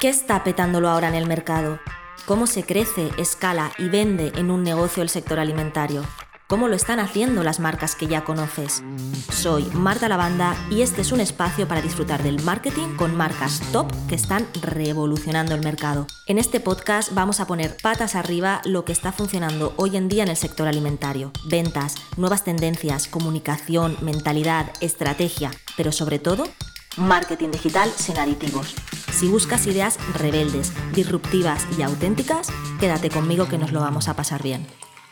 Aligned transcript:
¿Qué 0.00 0.08
está 0.08 0.42
petándolo 0.44 0.88
ahora 0.88 1.08
en 1.08 1.14
el 1.14 1.26
mercado? 1.26 1.78
¿Cómo 2.24 2.46
se 2.46 2.62
crece, 2.62 3.10
escala 3.18 3.70
y 3.76 3.90
vende 3.90 4.32
en 4.34 4.50
un 4.50 4.62
negocio 4.62 5.02
el 5.02 5.10
sector 5.10 5.38
alimentario? 5.38 6.02
¿Cómo 6.46 6.68
lo 6.68 6.74
están 6.74 7.00
haciendo 7.00 7.42
las 7.42 7.60
marcas 7.60 7.96
que 7.96 8.06
ya 8.06 8.24
conoces? 8.24 8.82
Soy 9.30 9.64
Marta 9.74 10.08
Lavanda 10.08 10.56
y 10.70 10.80
este 10.80 11.02
es 11.02 11.12
un 11.12 11.20
espacio 11.20 11.68
para 11.68 11.82
disfrutar 11.82 12.22
del 12.22 12.42
marketing 12.42 12.96
con 12.96 13.14
marcas 13.14 13.60
top 13.72 13.92
que 14.08 14.14
están 14.14 14.46
revolucionando 14.62 15.54
el 15.54 15.60
mercado. 15.60 16.06
En 16.26 16.38
este 16.38 16.60
podcast 16.60 17.12
vamos 17.12 17.38
a 17.38 17.46
poner 17.46 17.76
patas 17.82 18.14
arriba 18.14 18.62
lo 18.64 18.86
que 18.86 18.92
está 18.92 19.12
funcionando 19.12 19.74
hoy 19.76 19.98
en 19.98 20.08
día 20.08 20.22
en 20.22 20.30
el 20.30 20.36
sector 20.38 20.66
alimentario. 20.66 21.30
Ventas, 21.50 21.96
nuevas 22.16 22.42
tendencias, 22.42 23.06
comunicación, 23.06 23.98
mentalidad, 24.00 24.72
estrategia, 24.80 25.50
pero 25.76 25.92
sobre 25.92 26.18
todo 26.18 26.44
marketing 27.00 27.50
digital 27.50 27.88
sin 27.96 28.18
aditivos. 28.18 28.74
Si 29.10 29.26
buscas 29.26 29.66
ideas 29.66 29.98
rebeldes, 30.18 30.72
disruptivas 30.94 31.66
y 31.76 31.82
auténticas, 31.82 32.48
quédate 32.78 33.10
conmigo 33.10 33.48
que 33.48 33.58
nos 33.58 33.72
lo 33.72 33.80
vamos 33.80 34.08
a 34.08 34.14
pasar 34.14 34.42
bien. 34.42 34.66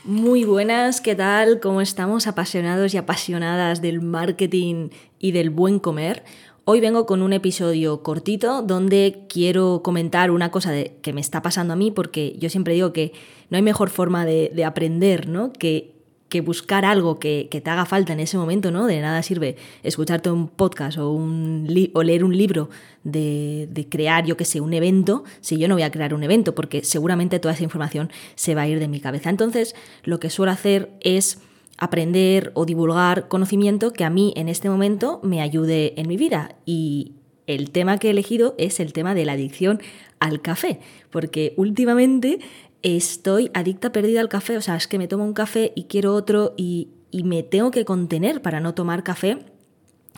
Muy 0.05 0.45
buenas, 0.45 1.01
¿qué 1.01 1.15
tal? 1.15 1.61
¿Cómo 1.61 1.81
estamos 1.81 2.27
apasionados 2.27 2.95
y 2.95 2.99
apasionadas 2.99 3.83
del 3.83 4.01
marketing 4.01 4.91
y 5.19 5.33
del 5.33 5.51
buen 5.51 5.79
comer? 5.79 6.25
Hoy 6.65 6.81
vengo 6.81 7.07
con 7.07 7.23
un 7.23 7.33
episodio 7.33 8.03
cortito 8.03 8.63
donde 8.63 9.25
quiero 9.29 9.83
comentar 9.83 10.31
una 10.31 10.51
cosa 10.51 10.73
que 11.03 11.13
me 11.13 11.21
está 11.21 11.43
pasando 11.43 11.73
a 11.73 11.77
mí 11.77 11.91
porque 11.91 12.37
yo 12.39 12.51
siempre 12.51 12.75
digo 12.75 12.93
que 12.93 13.13
no 13.49 13.57
hay 13.57 13.63
mejor 13.63 13.89
forma 13.89 14.25
de, 14.27 14.53
de 14.55 14.65
aprender, 14.65 15.29
¿no? 15.29 15.53
Que 15.53 15.98
que 16.29 16.41
buscar 16.41 16.85
algo 16.85 17.19
que, 17.19 17.49
te 17.51 17.71
haga 17.71 17.87
falta 17.87 18.13
en 18.13 18.21
ese 18.21 18.37
momento, 18.37 18.71
¿no? 18.71 18.87
De 18.87 19.01
nada 19.01 19.23
sirve 19.23 19.57
escucharte 19.83 20.31
un 20.31 20.49
podcast 20.49 20.99
o, 20.99 21.11
un 21.11 21.67
o 21.95 22.03
leer 22.03 22.25
un 22.25 22.37
libro 22.37 22.69
de, 23.05 23.69
de, 23.71 23.89
crear, 23.89 24.27
yo 24.27 24.37
qué 24.37 24.45
sé, 24.45 24.61
un 24.61 24.75
evento, 24.75 25.25
si 25.41 25.59
yo 25.59 25.69
no 25.69 25.75
voy 25.75 25.83
a 25.83 25.91
crear 25.91 26.15
un 26.15 26.23
evento, 26.23 26.55
porque 26.55 26.85
seguramente 26.85 27.39
toda 27.39 27.55
esa 27.55 27.65
información 27.65 28.11
se 28.35 28.55
va 28.55 28.63
a 28.63 28.69
ir 28.69 28.79
de 28.79 28.89
mi 28.89 29.01
cabeza. 29.01 29.31
Entonces, 29.31 29.75
lo 30.05 30.21
que 30.21 30.31
suelo 30.31 30.53
hacer 30.53 30.91
es 31.01 31.41
aprender 31.79 32.51
o 32.55 32.67
divulgar 32.67 33.29
conocimiento 33.29 33.93
que 33.93 34.05
a 34.05 34.11
mí 34.11 34.35
en 34.37 34.49
este 34.49 34.69
momento 34.69 35.21
me 35.23 35.41
ayude 35.41 35.99
en 35.99 36.09
mi 36.09 36.17
vida. 36.17 36.57
Y 36.67 37.13
el 37.47 37.71
tema 37.71 37.99
que 37.99 38.09
he 38.09 38.11
elegido 38.11 38.55
es 38.59 38.81
el 38.81 38.93
tema 38.93 39.15
de 39.15 39.25
la 39.25 39.33
adicción 39.33 39.81
al 40.19 40.43
café, 40.43 40.81
porque 41.11 41.55
últimamente 41.57 42.41
estoy 42.83 43.51
adicta 43.55 43.93
perdida 43.93 44.21
al 44.21 44.29
café, 44.29 44.57
o 44.57 44.61
sea, 44.61 44.77
es 44.77 44.87
que 44.87 44.99
me 44.99 45.09
tomo 45.09 45.25
un 45.25 45.33
café 45.33 45.73
y 45.75 45.85
quiero 45.85 46.15
otro 46.15 46.55
y, 46.57 46.91
me 47.25 47.43
tengo 47.43 47.71
que 47.71 47.85
contener 47.85 48.43
para 48.43 48.61
no 48.61 48.75
tomar 48.75 49.03
café. 49.03 49.39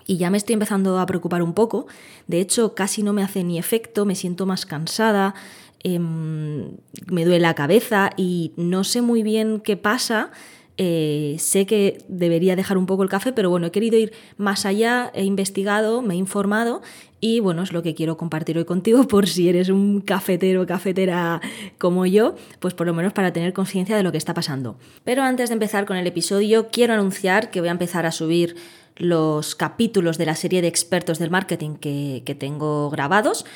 Y 0.07 0.17
ya 0.17 0.29
me 0.29 0.39
estoy 0.39 0.55
empezando 0.55 0.99
a 0.99 1.07
preocupar 1.07 1.41
un 1.41 1.55
poco. 1.55 1.87
De 2.27 2.41
hecho, 2.41 2.75
casi 2.75 3.05
no 3.05 3.13
me 3.13 3.23
hace 3.23 3.45
ni 3.45 3.59
efecto, 3.59 4.05
me 4.05 4.17
siento 4.17 4.45
más 4.45 4.67
cansada, 4.67 5.35
em, 5.85 6.73
me 7.07 7.25
duele 7.25 7.39
la 7.39 7.55
cabeza 7.55 8.11
y 8.17 8.53
no 8.57 8.83
sé 8.83 9.03
muy 9.03 9.23
bien 9.23 9.61
qué 9.61 9.77
pasa. 9.77 10.33
Eh, 10.79 11.37
sé 11.39 11.65
que 11.65 11.99
debería 12.09 12.57
dejar 12.57 12.77
un 12.77 12.87
poco 12.87 13.03
el 13.03 13.09
café, 13.09 13.33
pero 13.33 13.51
bueno, 13.51 13.69
he 13.69 13.71
querido 13.71 13.99
ir 13.99 14.13
más 14.37 14.67
allá, 14.67 15.13
he 15.15 15.25
investigado, 15.25 16.03
me 16.03 16.15
he 16.15 16.17
informado 16.17 16.83
y 17.21 17.41
bueno, 17.41 17.63
es 17.63 17.73
lo 17.73 17.83
que 17.83 17.95
quiero 17.95 18.17
compartir 18.17 18.59
hoy 18.59 18.65
contigo 18.65 19.05
por 19.09 19.29
si 19.29 19.49
eres 19.49 19.69
un 19.69 20.01
cafetero 20.01 20.63
o 20.63 20.67
cafetera 20.67 21.41
como 21.79 22.07
yo, 22.07 22.35
pues 22.59 22.75
por 22.75 22.87
lo 22.87 22.95
menos 22.95 23.13
para 23.13 23.33
tener 23.33 23.53
conciencia 23.53 23.97
de 23.97 24.03
lo 24.03 24.13
que 24.13 24.19
está 24.19 24.35
pasando. 24.35 24.77
Pero 25.05 25.23
antes 25.23 25.51
de 25.51 25.55
empezar 25.55 25.87
con 25.87 25.97
el 25.97 26.07
episodio, 26.07 26.69
quiero 26.71 26.95
anunciar 26.95 27.51
que 27.51 27.61
voy 27.61 27.69
a 27.69 27.73
empezar 27.73 28.07
a 28.07 28.13
subir 28.13 28.57
los 28.97 29.55
capítulos 29.55 30.19
de 30.19 30.27
la 30.27 30.35
serie 30.35 30.63
de 30.63 30.69
expertos 30.69 31.19
del 31.19 31.31
marketing 31.31 31.77
que, 31.77 32.23
que 32.25 32.35
tengo 32.35 32.91
grabados 32.91 33.47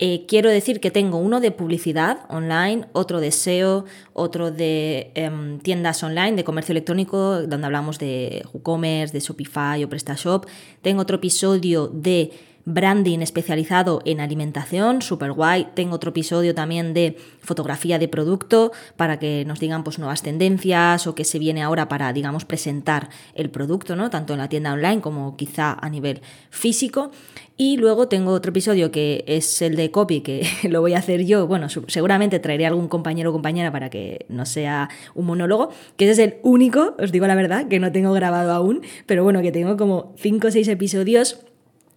eh, 0.00 0.26
quiero 0.26 0.50
decir 0.50 0.80
que 0.80 0.90
tengo 0.90 1.18
uno 1.18 1.40
de 1.40 1.52
publicidad 1.52 2.26
online, 2.28 2.86
otro 2.92 3.20
de 3.20 3.30
SEO, 3.30 3.84
otro 4.12 4.50
de 4.50 5.12
em, 5.14 5.60
tiendas 5.60 6.02
online, 6.02 6.32
de 6.32 6.42
comercio 6.42 6.72
electrónico, 6.72 7.42
donde 7.42 7.66
hablamos 7.66 8.00
de 8.00 8.44
WooCommerce, 8.52 9.12
de 9.12 9.20
Shopify 9.20 9.84
o 9.84 9.88
PrestaShop. 9.88 10.46
Tengo 10.82 11.02
otro 11.02 11.16
episodio 11.16 11.86
de 11.86 12.32
branding 12.64 13.20
especializado 13.20 14.00
en 14.04 14.20
alimentación, 14.20 15.02
super 15.02 15.32
guay. 15.32 15.68
Tengo 15.74 15.96
otro 15.96 16.10
episodio 16.10 16.54
también 16.54 16.94
de 16.94 17.16
fotografía 17.40 17.98
de 17.98 18.08
producto 18.08 18.72
para 18.96 19.18
que 19.18 19.44
nos 19.46 19.60
digan 19.60 19.84
pues 19.84 19.98
nuevas 19.98 20.22
tendencias 20.22 21.06
o 21.06 21.14
qué 21.14 21.24
se 21.24 21.38
viene 21.38 21.62
ahora 21.62 21.88
para, 21.88 22.12
digamos, 22.12 22.44
presentar 22.44 23.08
el 23.34 23.50
producto, 23.50 23.96
¿no? 23.96 24.10
Tanto 24.10 24.32
en 24.32 24.38
la 24.38 24.48
tienda 24.48 24.72
online 24.72 25.00
como 25.00 25.36
quizá 25.36 25.76
a 25.80 25.88
nivel 25.90 26.22
físico. 26.50 27.10
Y 27.56 27.76
luego 27.76 28.08
tengo 28.08 28.32
otro 28.32 28.50
episodio 28.50 28.90
que 28.90 29.24
es 29.28 29.62
el 29.62 29.76
de 29.76 29.90
copy, 29.90 30.22
que 30.22 30.46
lo 30.68 30.80
voy 30.80 30.94
a 30.94 30.98
hacer 30.98 31.24
yo. 31.24 31.46
Bueno, 31.46 31.68
seguramente 31.68 32.40
traeré 32.40 32.66
algún 32.66 32.88
compañero 32.88 33.30
o 33.30 33.32
compañera 33.32 33.70
para 33.70 33.90
que 33.90 34.26
no 34.28 34.46
sea 34.46 34.88
un 35.14 35.26
monólogo, 35.26 35.70
que 35.96 36.10
ese 36.10 36.22
es 36.22 36.28
el 36.30 36.38
único, 36.42 36.96
os 36.98 37.12
digo 37.12 37.26
la 37.26 37.34
verdad, 37.34 37.68
que 37.68 37.78
no 37.78 37.92
tengo 37.92 38.12
grabado 38.12 38.52
aún, 38.52 38.82
pero 39.06 39.22
bueno, 39.22 39.42
que 39.42 39.52
tengo 39.52 39.76
como 39.76 40.14
5 40.16 40.48
o 40.48 40.50
6 40.50 40.68
episodios 40.68 41.44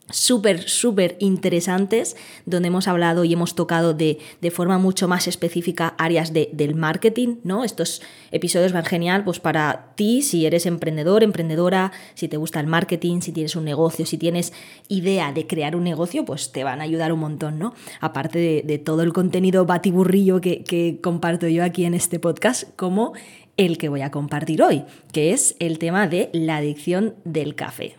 súper, 0.09 0.67
súper 0.67 1.17
interesantes, 1.19 2.15
donde 2.45 2.67
hemos 2.67 2.87
hablado 2.87 3.23
y 3.23 3.33
hemos 3.33 3.55
tocado 3.55 3.93
de, 3.93 4.19
de 4.41 4.51
forma 4.51 4.77
mucho 4.77 5.07
más 5.07 5.27
específica 5.27 5.95
áreas 5.97 6.33
de, 6.33 6.49
del 6.53 6.75
marketing, 6.75 7.37
¿no? 7.43 7.63
Estos 7.63 8.01
episodios 8.31 8.71
van 8.71 8.85
genial 8.85 9.23
pues 9.23 9.39
para 9.39 9.93
ti, 9.95 10.21
si 10.21 10.45
eres 10.45 10.65
emprendedor, 10.65 11.23
emprendedora, 11.23 11.91
si 12.13 12.27
te 12.27 12.37
gusta 12.37 12.59
el 12.59 12.67
marketing, 12.67 13.21
si 13.21 13.31
tienes 13.31 13.55
un 13.55 13.65
negocio, 13.65 14.05
si 14.05 14.17
tienes 14.17 14.53
idea 14.87 15.31
de 15.33 15.47
crear 15.47 15.75
un 15.75 15.83
negocio, 15.83 16.25
pues 16.25 16.51
te 16.51 16.63
van 16.63 16.79
a 16.79 16.83
ayudar 16.83 17.11
un 17.11 17.19
montón, 17.19 17.59
¿no? 17.59 17.73
Aparte 17.99 18.39
de, 18.39 18.63
de 18.65 18.77
todo 18.77 19.03
el 19.03 19.13
contenido 19.13 19.65
batiburrillo 19.65 20.41
que, 20.41 20.63
que 20.63 20.99
comparto 21.01 21.47
yo 21.47 21.63
aquí 21.63 21.85
en 21.85 21.93
este 21.93 22.19
podcast, 22.19 22.63
como 22.75 23.13
el 23.57 23.77
que 23.77 23.89
voy 23.89 24.01
a 24.01 24.11
compartir 24.11 24.61
hoy, 24.61 24.83
que 25.11 25.33
es 25.33 25.55
el 25.59 25.79
tema 25.79 26.07
de 26.07 26.29
la 26.31 26.57
adicción 26.57 27.15
del 27.25 27.55
café. 27.55 27.95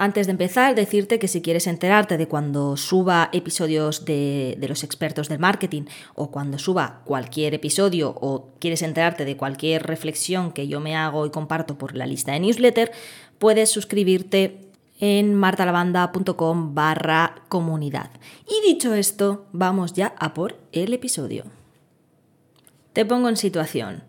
Antes 0.00 0.28
de 0.28 0.30
empezar, 0.30 0.76
decirte 0.76 1.18
que 1.18 1.26
si 1.26 1.42
quieres 1.42 1.66
enterarte 1.66 2.16
de 2.16 2.28
cuando 2.28 2.76
suba 2.76 3.30
episodios 3.32 4.04
de, 4.04 4.56
los 4.68 4.84
expertos 4.84 5.28
del 5.28 5.40
marketing 5.40 5.86
o 6.14 6.30
cuando 6.30 6.56
suba 6.56 7.02
cualquier 7.04 7.54
episodio 7.54 8.10
o 8.10 8.52
quieres 8.60 8.82
enterarte 8.82 9.24
de 9.24 9.36
cualquier 9.36 9.82
reflexión 9.82 10.52
que 10.52 10.68
yo 10.68 10.78
me 10.78 10.94
hago 10.94 11.26
y 11.26 11.30
comparto 11.30 11.78
por 11.78 11.96
la 11.96 12.06
lista 12.06 12.30
de 12.30 12.38
newsletter, 12.38 12.92
puedes 13.40 13.72
suscribirte 13.72 14.70
en 15.00 15.34
martalavanda.com 15.34 16.76
barra 16.76 17.42
comunidad. 17.48 18.12
Y 18.46 18.68
dicho 18.68 18.94
esto, 18.94 19.46
vamos 19.50 19.94
ya 19.94 20.14
a 20.20 20.32
por 20.32 20.60
el 20.70 20.94
episodio. 20.94 21.42
Te 22.92 23.04
pongo 23.04 23.28
en 23.28 23.36
situación. 23.36 24.04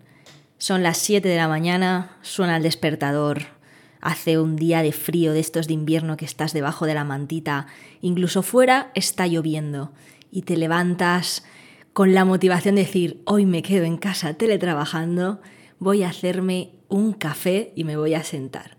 Son 0.56 0.84
las 0.84 0.98
7 0.98 1.28
de 1.28 1.36
la 1.36 1.48
mañana, 1.48 2.16
suena 2.22 2.58
el 2.58 2.62
despertador 2.62 3.59
hace 4.00 4.38
un 4.38 4.56
día 4.56 4.82
de 4.82 4.92
frío 4.92 5.32
de 5.32 5.40
estos 5.40 5.66
de 5.66 5.74
invierno 5.74 6.16
que 6.16 6.24
estás 6.24 6.52
debajo 6.52 6.86
de 6.86 6.94
la 6.94 7.04
mantita, 7.04 7.66
incluso 8.00 8.42
fuera 8.42 8.90
está 8.94 9.26
lloviendo 9.26 9.92
y 10.30 10.42
te 10.42 10.56
levantas 10.56 11.44
con 11.92 12.14
la 12.14 12.24
motivación 12.24 12.76
de 12.76 12.82
decir, 12.82 13.20
hoy 13.24 13.46
me 13.46 13.62
quedo 13.62 13.84
en 13.84 13.96
casa 13.96 14.34
teletrabajando, 14.34 15.40
voy 15.78 16.02
a 16.02 16.08
hacerme 16.08 16.70
un 16.88 17.12
café 17.12 17.72
y 17.74 17.84
me 17.84 17.96
voy 17.96 18.14
a 18.14 18.22
sentar. 18.22 18.78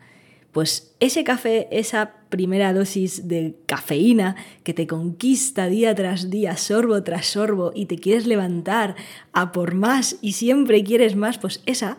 Pues 0.52 0.96
ese 1.00 1.24
café, 1.24 1.68
esa 1.72 2.14
primera 2.30 2.74
dosis 2.74 3.28
de 3.28 3.56
cafeína 3.68 4.36
que 4.64 4.74
te 4.74 4.86
conquista 4.86 5.68
día 5.68 5.96
tras 5.96 6.30
día, 6.30 6.58
sorbo 6.58 7.04
tras 7.04 7.28
sorbo, 7.28 7.72
y 7.74 7.86
te 7.86 7.98
quieres 7.98 8.28
levantar 8.28 8.96
a 9.32 9.52
por 9.54 9.76
más 9.76 10.18
y 10.22 10.34
siempre 10.34 10.84
quieres 10.84 11.16
más, 11.16 11.38
pues 11.38 11.62
esa 11.66 11.98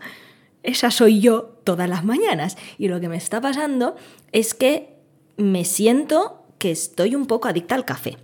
esa 0.62 0.90
soy 0.90 1.20
yo 1.20 1.58
todas 1.64 1.88
las 1.88 2.04
mañanas. 2.04 2.56
Y 2.78 2.88
lo 2.88 3.00
que 3.00 3.08
me 3.08 3.16
está 3.16 3.40
pasando 3.40 3.96
es 4.32 4.54
que 4.54 4.96
me 5.36 5.64
siento 5.64 6.44
que 6.58 6.70
estoy 6.70 7.14
un 7.14 7.26
poco 7.26 7.48
adicta 7.48 7.74
al 7.74 7.84
café. 7.84 8.18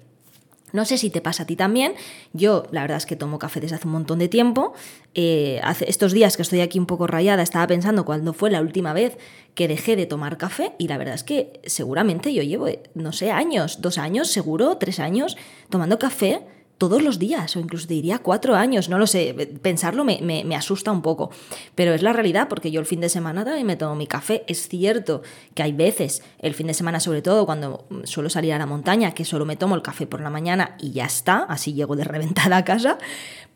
No 0.72 0.84
sé 0.84 0.98
si 0.98 1.09
te 1.09 1.21
pasa 1.21 1.44
a 1.44 1.47
ti 1.47 1.56
también. 1.56 1.94
Yo, 2.33 2.65
la 2.72 2.83
verdad 2.83 2.98
es 2.98 3.07
que 3.07 3.16
tomo 3.16 3.39
café 3.39 3.60
desde 3.60 3.77
hace 3.77 3.86
un 3.86 3.92
montón 3.92 4.18
de 4.18 4.28
tiempo. 4.28 4.74
Eh, 5.15 5.60
hace 5.65 5.89
estos 5.89 6.13
días 6.13 6.36
que 6.36 6.42
estoy 6.42 6.60
aquí 6.60 6.78
un 6.78 6.86
poco 6.86 7.07
rayada, 7.07 7.42
estaba 7.42 7.66
pensando 7.66 8.04
cuándo 8.04 8.34
fue 8.34 8.51
la 8.51 8.60
última 8.60 8.92
vez 8.92 9.16
que 9.54 9.66
dejé 9.66 9.97
de 9.97 10.07
tomar 10.07 10.36
café. 10.36 10.72
Y 10.78 10.89
la 10.89 10.98
verdad 10.98 11.15
es 11.15 11.24
que 11.24 11.60
seguramente 11.65 12.34
yo 12.34 12.42
llevo, 12.42 12.68
no 12.95 13.13
sé, 13.13 13.30
años, 13.30 13.80
dos 13.80 13.97
años, 13.97 14.30
seguro, 14.30 14.77
tres 14.77 15.01
años, 15.01 15.36
tomando 15.71 15.98
café 15.98 16.42
todos 16.78 17.03
los 17.03 17.19
días, 17.19 17.57
o 17.57 17.60
incluso 17.60 17.86
diría 17.89 18.21
cuatro 18.21 18.54
años, 18.54 18.89
no 18.89 18.98
lo 18.98 19.07
sé, 19.07 19.34
pensarlo 19.60 20.04
me, 20.04 20.21
me, 20.22 20.57
asusta 20.57 20.92
un 20.92 21.03
poco, 21.03 21.30
pero 21.75 21.92
es 21.92 22.03
la 22.03 22.13
realidad 22.13 22.48
porque 22.48 22.71
yo 22.71 22.80
el 22.80 22.86
fin 22.86 23.01
de 23.01 23.09
semana 23.09 23.45
también 23.45 23.66
me 23.66 23.77
tomo 23.77 23.97
mi 23.97 24.07
café. 24.07 24.45
Es 24.47 24.69
cierto 24.69 25.22
que 25.54 25.65
hay 25.65 25.72
veces, 25.72 26.22
el 26.39 26.54
fin 26.54 26.69
de 26.69 26.75
semana 26.75 27.01
sobre 27.01 27.21
todo, 27.21 27.47
cuando 27.47 27.84
suelo 28.04 28.30
salir 28.30 28.53
a 28.53 28.59
la 28.59 28.66
montaña, 28.66 29.13
que 29.13 29.25
solo 29.25 29.45
me 29.45 29.57
tomo 29.57 29.75
el 29.75 29.83
café 29.83 30.07
por 30.07 30.21
la 30.21 30.30
mañana 30.30 30.77
y 30.78 30.92
ya 30.92 31.04
está, 31.04 31.39
así 31.48 31.75
llego 31.75 31.97
de 31.97 32.04
reventada 32.09 32.57
a 32.57 32.65
casa, 32.65 32.98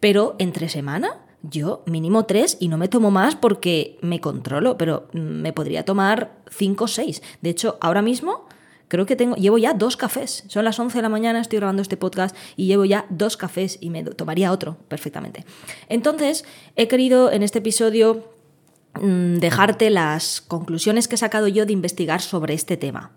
pero 0.01 0.35
entre 0.39 0.69
semana 0.69 1.21
yo 1.43 1.83
mínimo 1.87 2.25
tres 2.25 2.57
y 2.61 2.69
no 2.69 2.79
me 2.79 2.89
tomo 2.89 3.11
más 3.11 3.37
porque 3.37 3.99
me 4.01 4.21
controlo, 4.21 4.77
pero 4.77 5.09
me 5.13 5.53
podría 5.53 5.85
tomar 5.85 6.43
cinco 6.51 6.85
o 6.85 6.89
seis. 6.89 7.23
De 7.41 7.51
hecho, 7.51 7.79
ahora 7.81 8.03
mismo 8.03 8.47
creo 8.93 9.07
que 9.07 9.17
tengo, 9.17 9.37
llevo 9.37 9.57
ya 9.57 9.73
dos 9.73 9.97
cafés. 9.97 10.45
Son 10.49 10.67
las 10.67 10.79
11 10.79 10.99
de 10.99 11.03
la 11.03 11.09
mañana, 11.09 11.41
estoy 11.41 11.57
grabando 11.61 11.81
este 11.81 11.97
podcast 11.97 12.37
y 12.57 12.67
llevo 12.67 12.85
ya 12.85 13.07
dos 13.09 13.39
cafés 13.39 13.79
y 13.81 13.89
me 13.89 14.05
tomaría 14.05 14.53
otro 14.53 14.77
perfectamente. 14.89 15.47
Entonces, 15.89 16.45
he 16.77 16.89
querido 16.89 17.33
en 17.33 17.43
este 17.43 17.61
episodio 17.61 18.23
mm, 19.01 19.37
dejarte 19.37 19.89
las 19.89 20.43
conclusiones 20.43 21.09
que 21.09 21.15
he 21.15 21.19
sacado 21.19 21.49
yo 21.49 21.65
de 21.65 21.73
investigar 21.73 22.21
sobre 22.21 22.53
este 22.53 22.77
tema. 22.77 23.13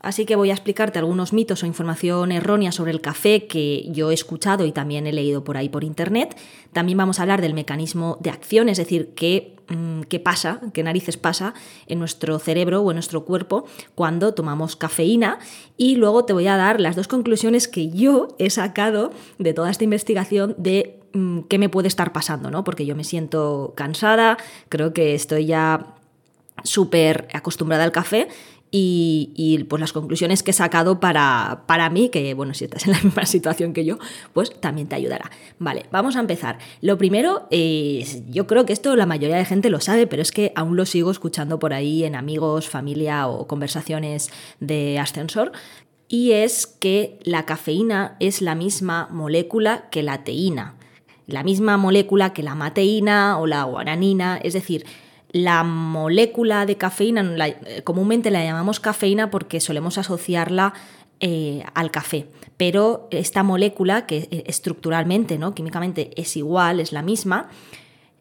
Así 0.00 0.26
que 0.26 0.36
voy 0.36 0.50
a 0.50 0.54
explicarte 0.54 1.00
algunos 1.00 1.32
mitos 1.32 1.62
o 1.62 1.66
información 1.66 2.30
errónea 2.30 2.70
sobre 2.70 2.92
el 2.92 3.00
café 3.00 3.48
que 3.48 3.88
yo 3.90 4.12
he 4.12 4.14
escuchado 4.14 4.64
y 4.64 4.70
también 4.70 5.08
he 5.08 5.12
leído 5.12 5.42
por 5.42 5.56
ahí 5.56 5.68
por 5.68 5.82
internet. 5.82 6.36
También 6.72 6.98
vamos 6.98 7.18
a 7.18 7.22
hablar 7.22 7.40
del 7.40 7.52
mecanismo 7.52 8.16
de 8.20 8.30
acción, 8.30 8.68
es 8.68 8.78
decir, 8.78 9.12
qué, 9.16 9.56
mm, 9.68 10.02
qué 10.02 10.20
pasa, 10.20 10.60
qué 10.72 10.84
narices 10.84 11.16
pasa 11.16 11.52
en 11.88 11.98
nuestro 11.98 12.38
cerebro 12.38 12.82
o 12.82 12.92
en 12.92 12.94
nuestro 12.94 13.24
cuerpo 13.24 13.66
cuando 13.96 14.34
tomamos 14.34 14.76
cafeína. 14.76 15.40
Y 15.76 15.96
luego 15.96 16.24
te 16.24 16.32
voy 16.32 16.46
a 16.46 16.56
dar 16.56 16.80
las 16.80 16.94
dos 16.94 17.08
conclusiones 17.08 17.66
que 17.66 17.90
yo 17.90 18.28
he 18.38 18.50
sacado 18.50 19.10
de 19.38 19.52
toda 19.52 19.68
esta 19.68 19.82
investigación 19.82 20.54
de 20.58 21.00
mm, 21.12 21.40
qué 21.48 21.58
me 21.58 21.68
puede 21.68 21.88
estar 21.88 22.12
pasando, 22.12 22.52
¿no? 22.52 22.62
Porque 22.62 22.86
yo 22.86 22.94
me 22.94 23.02
siento 23.02 23.72
cansada, 23.74 24.38
creo 24.68 24.92
que 24.92 25.16
estoy 25.16 25.46
ya 25.46 25.94
súper 26.64 27.28
acostumbrada 27.32 27.84
al 27.84 27.92
café 27.92 28.28
y, 28.70 29.64
pues 29.68 29.80
las 29.80 29.92
conclusiones 29.92 30.42
que 30.42 30.50
he 30.50 30.54
sacado 30.54 31.00
para, 31.00 31.64
para, 31.66 31.88
mí, 31.90 32.10
que 32.10 32.34
bueno, 32.34 32.54
si 32.54 32.64
estás 32.64 32.86
en 32.86 32.92
la 32.92 33.00
misma 33.02 33.26
situación 33.26 33.72
que 33.72 33.84
yo, 33.84 33.98
pues 34.32 34.58
también 34.60 34.88
te 34.88 34.96
ayudará. 34.96 35.30
Vale, 35.58 35.86
vamos 35.90 36.16
a 36.16 36.20
empezar. 36.20 36.58
Lo 36.80 36.98
primero, 36.98 37.48
yo 37.50 38.46
creo 38.46 38.66
que 38.66 38.72
esto 38.72 38.94
la 38.96 39.06
mayoría 39.06 39.36
de 39.36 39.44
gente 39.44 39.70
lo 39.70 39.80
sabe, 39.80 40.06
pero 40.06 40.22
es 40.22 40.32
que 40.32 40.52
aún 40.54 40.76
lo 40.76 40.86
sigo 40.86 41.10
escuchando 41.10 41.58
por 41.58 41.72
ahí 41.72 42.04
en 42.04 42.14
amigos, 42.14 42.68
familia 42.68 43.28
o 43.28 43.46
conversaciones 43.46 44.30
de 44.60 44.98
ascensor, 44.98 45.52
y 46.08 46.32
es 46.32 46.66
que 46.66 47.18
la 47.22 47.44
cafeína 47.44 48.16
es 48.18 48.40
la 48.40 48.54
misma 48.54 49.08
molécula 49.10 49.88
que 49.90 50.02
la 50.02 50.24
teína, 50.24 50.74
la 51.26 51.42
misma 51.42 51.76
molécula 51.76 52.32
que 52.32 52.42
la 52.42 52.54
mateína 52.54 53.38
o 53.38 53.46
la 53.46 53.64
guaranina, 53.64 54.38
es 54.38 54.54
decir, 54.54 54.86
la 55.30 55.62
molécula 55.62 56.66
de 56.66 56.76
cafeína, 56.76 57.36
eh, 57.46 57.82
comúnmente 57.84 58.30
la 58.30 58.44
llamamos 58.44 58.80
cafeína 58.80 59.30
porque 59.30 59.60
solemos 59.60 59.98
asociarla 59.98 60.72
eh, 61.20 61.64
al 61.74 61.90
café, 61.90 62.26
pero 62.56 63.08
esta 63.10 63.42
molécula, 63.42 64.06
que 64.06 64.28
eh, 64.30 64.44
estructuralmente, 64.46 65.38
¿no? 65.38 65.54
químicamente 65.54 66.10
es 66.20 66.36
igual, 66.36 66.80
es 66.80 66.92
la 66.92 67.02
misma, 67.02 67.48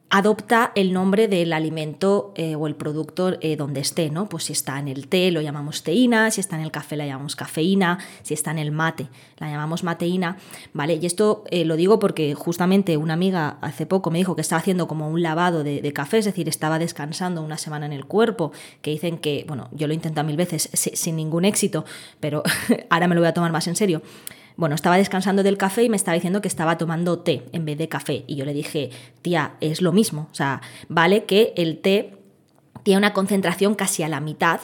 adopta 0.09 0.71
el 0.75 0.93
nombre 0.93 1.27
del 1.27 1.51
alimento 1.51 2.31
eh, 2.35 2.55
o 2.55 2.67
el 2.67 2.75
producto 2.75 3.37
eh, 3.41 3.57
donde 3.57 3.81
esté, 3.81 4.09
¿no? 4.09 4.29
Pues 4.29 4.45
si 4.45 4.53
está 4.53 4.79
en 4.79 4.87
el 4.87 5.07
té 5.07 5.31
lo 5.31 5.41
llamamos 5.41 5.83
teína, 5.83 6.31
si 6.31 6.39
está 6.39 6.55
en 6.55 6.63
el 6.63 6.71
café 6.71 6.95
la 6.95 7.05
llamamos 7.05 7.35
cafeína, 7.35 7.99
si 8.23 8.33
está 8.33 8.51
en 8.51 8.59
el 8.59 8.71
mate 8.71 9.09
la 9.37 9.49
llamamos 9.49 9.83
mateína, 9.83 10.37
¿vale? 10.73 10.95
Y 10.95 11.05
esto 11.05 11.43
eh, 11.51 11.65
lo 11.65 11.75
digo 11.75 11.99
porque 11.99 12.33
justamente 12.35 12.95
una 12.95 13.13
amiga 13.13 13.57
hace 13.61 13.85
poco 13.85 14.09
me 14.09 14.17
dijo 14.17 14.35
que 14.35 14.41
estaba 14.41 14.59
haciendo 14.59 14.87
como 14.87 15.09
un 15.09 15.21
lavado 15.21 15.63
de, 15.63 15.81
de, 15.81 15.93
café, 15.93 16.19
es 16.19 16.25
decir, 16.25 16.47
estaba 16.47 16.79
descansando 16.79 17.41
una 17.41 17.57
semana 17.57 17.85
en 17.85 17.93
el 17.93 18.05
cuerpo, 18.05 18.51
que 18.81 18.91
dicen 18.91 19.17
que, 19.17 19.43
bueno, 19.47 19.69
yo 19.73 19.87
lo 19.87 19.93
he 19.93 19.95
intentado 19.95 20.25
mil 20.25 20.37
veces 20.37 20.69
sin 20.73 21.17
ningún 21.17 21.43
éxito, 21.43 21.83
pero 22.19 22.43
ahora 22.89 23.07
me 23.07 23.15
lo 23.15 23.21
voy 23.21 23.27
a 23.27 23.33
tomar 23.33 23.51
más 23.51 23.67
en 23.67 23.75
serio 23.75 24.01
bueno, 24.57 24.75
estaba 24.75 24.97
descansando 24.97 25.43
del 25.43 25.57
café 25.57 25.83
y 25.83 25.89
me 25.89 25.95
estaba 25.95 26.15
diciendo 26.15 26.41
que 26.41 26.47
estaba 26.47 26.77
tomando 26.77 27.19
té 27.19 27.45
en 27.53 27.63
vez 27.63 27.77
de 27.77 27.87
café. 27.87 28.23
Y 28.27 28.35
yo 28.35 28.43
le 28.43 28.53
dije, 28.53 28.89
tía, 29.21 29.53
es 29.61 29.81
lo 29.81 29.93
mismo. 29.93 30.27
O 30.31 30.35
sea, 30.35 30.61
vale 30.89 31.25
que 31.25 31.53
el 31.55 31.77
té 31.77 32.17
tiene 32.81 32.97
una 32.97 33.13
concentración 33.13 33.75
casi 33.75 34.01
a 34.01 34.07
la 34.07 34.19
mitad 34.19 34.61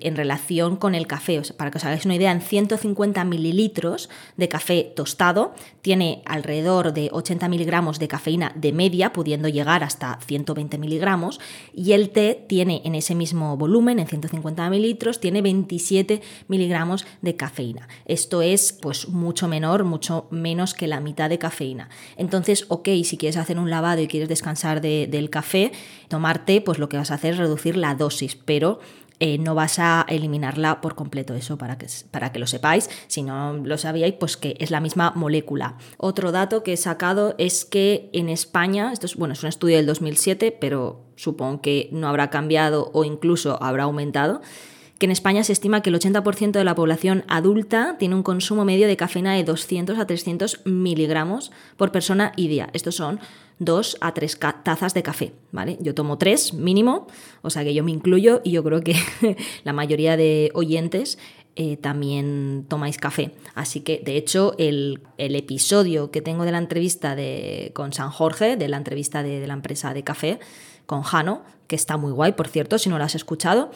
en 0.00 0.16
relación 0.16 0.76
con 0.76 0.94
el 0.94 1.06
café. 1.06 1.40
para 1.56 1.70
que 1.70 1.78
os 1.78 1.84
hagáis 1.84 2.04
una 2.04 2.14
idea, 2.14 2.32
en 2.32 2.40
150 2.40 3.24
mililitros 3.24 4.08
de 4.36 4.48
café 4.48 4.92
tostado 4.94 5.54
tiene 5.82 6.22
alrededor 6.24 6.92
de 6.92 7.08
80 7.12 7.48
miligramos 7.48 7.98
de 7.98 8.08
cafeína 8.08 8.52
de 8.54 8.72
media, 8.72 9.12
pudiendo 9.12 9.48
llegar 9.48 9.82
hasta 9.82 10.18
120 10.26 10.78
miligramos, 10.78 11.40
y 11.74 11.92
el 11.92 12.10
té 12.10 12.44
tiene 12.48 12.82
en 12.84 12.94
ese 12.94 13.14
mismo 13.14 13.56
volumen, 13.56 13.98
en 13.98 14.06
150 14.06 14.68
mililitros, 14.70 15.20
tiene 15.20 15.42
27 15.42 16.20
miligramos 16.48 17.06
de 17.22 17.36
cafeína. 17.36 17.88
Esto 18.04 18.42
es 18.42 18.72
pues 18.72 19.08
mucho 19.08 19.48
menor, 19.48 19.84
mucho 19.84 20.28
menos 20.30 20.74
que 20.74 20.86
la 20.86 21.00
mitad 21.00 21.30
de 21.30 21.38
cafeína. 21.38 21.88
Entonces, 22.16 22.66
ok, 22.68 22.88
si 23.04 23.16
quieres 23.16 23.36
hacer 23.36 23.58
un 23.58 23.70
lavado 23.70 24.02
y 24.02 24.08
quieres 24.08 24.28
descansar 24.28 24.80
del 24.80 25.30
café, 25.30 25.72
tomar 26.08 26.44
té, 26.44 26.60
pues 26.60 26.78
lo 26.78 26.88
que 26.88 26.96
vas 26.96 27.10
a 27.10 27.14
hacer 27.14 27.34
es 27.34 27.38
reducir 27.38 27.76
la 27.76 27.94
dosis, 27.94 28.36
pero 28.36 28.80
eh, 29.18 29.38
no 29.38 29.54
vas 29.54 29.78
a 29.78 30.04
eliminarla 30.08 30.80
por 30.80 30.94
completo, 30.94 31.34
eso 31.34 31.56
para 31.56 31.78
que, 31.78 31.86
para 32.10 32.32
que 32.32 32.38
lo 32.38 32.46
sepáis, 32.46 32.90
si 33.06 33.22
no 33.22 33.54
lo 33.54 33.78
sabíais, 33.78 34.14
pues 34.14 34.36
que 34.36 34.56
es 34.60 34.70
la 34.70 34.80
misma 34.80 35.12
molécula. 35.14 35.78
Otro 35.96 36.32
dato 36.32 36.62
que 36.62 36.74
he 36.74 36.76
sacado 36.76 37.34
es 37.38 37.64
que 37.64 38.10
en 38.12 38.28
España, 38.28 38.92
esto 38.92 39.06
es, 39.06 39.16
bueno, 39.16 39.32
es 39.32 39.42
un 39.42 39.48
estudio 39.48 39.76
del 39.76 39.86
2007, 39.86 40.56
pero 40.60 41.04
supongo 41.16 41.62
que 41.62 41.88
no 41.92 42.08
habrá 42.08 42.28
cambiado 42.30 42.90
o 42.92 43.04
incluso 43.04 43.62
habrá 43.62 43.84
aumentado, 43.84 44.42
que 44.98 45.06
en 45.06 45.12
España 45.12 45.44
se 45.44 45.52
estima 45.52 45.82
que 45.82 45.90
el 45.90 45.96
80% 45.96 46.52
de 46.52 46.64
la 46.64 46.74
población 46.74 47.24
adulta 47.28 47.96
tiene 47.98 48.14
un 48.14 48.22
consumo 48.22 48.64
medio 48.64 48.86
de 48.86 48.96
cafeína 48.96 49.34
de 49.34 49.44
200 49.44 49.98
a 49.98 50.06
300 50.06 50.62
miligramos 50.64 51.52
por 51.76 51.92
persona 51.92 52.32
y 52.36 52.48
día. 52.48 52.70
Estos 52.72 52.96
son 52.96 53.20
dos 53.58 53.96
a 54.00 54.12
tres 54.14 54.38
tazas 54.38 54.94
de 54.94 55.02
café, 55.02 55.32
¿vale? 55.52 55.78
Yo 55.80 55.94
tomo 55.94 56.18
tres 56.18 56.54
mínimo, 56.54 57.06
o 57.42 57.50
sea 57.50 57.64
que 57.64 57.74
yo 57.74 57.82
me 57.84 57.90
incluyo 57.90 58.40
y 58.44 58.50
yo 58.52 58.62
creo 58.62 58.82
que 58.82 58.94
la 59.64 59.72
mayoría 59.72 60.16
de 60.16 60.50
oyentes 60.54 61.18
eh, 61.56 61.76
también 61.76 62.66
tomáis 62.68 62.98
café. 62.98 63.32
Así 63.54 63.80
que, 63.80 64.02
de 64.04 64.16
hecho, 64.16 64.54
el, 64.58 65.00
episodio 65.16 66.10
que 66.10 66.20
tengo 66.20 66.44
de 66.44 66.52
la 66.52 66.58
entrevista 66.58 67.16
de, 67.16 67.70
con 67.74 67.92
San 67.92 68.10
Jorge, 68.10 68.56
de 68.56 68.68
la 68.68 68.76
entrevista 68.76 69.22
de, 69.22 69.40
de 69.40 69.46
la 69.46 69.54
empresa 69.54 69.94
de 69.94 70.04
café, 70.04 70.38
con 70.84 71.02
Jano, 71.02 71.42
que 71.66 71.76
está 71.76 71.96
muy 71.96 72.12
guay, 72.12 72.32
por 72.32 72.48
cierto, 72.48 72.78
si 72.78 72.88
no 72.90 72.98
lo 72.98 73.04
has 73.04 73.14
escuchado, 73.14 73.70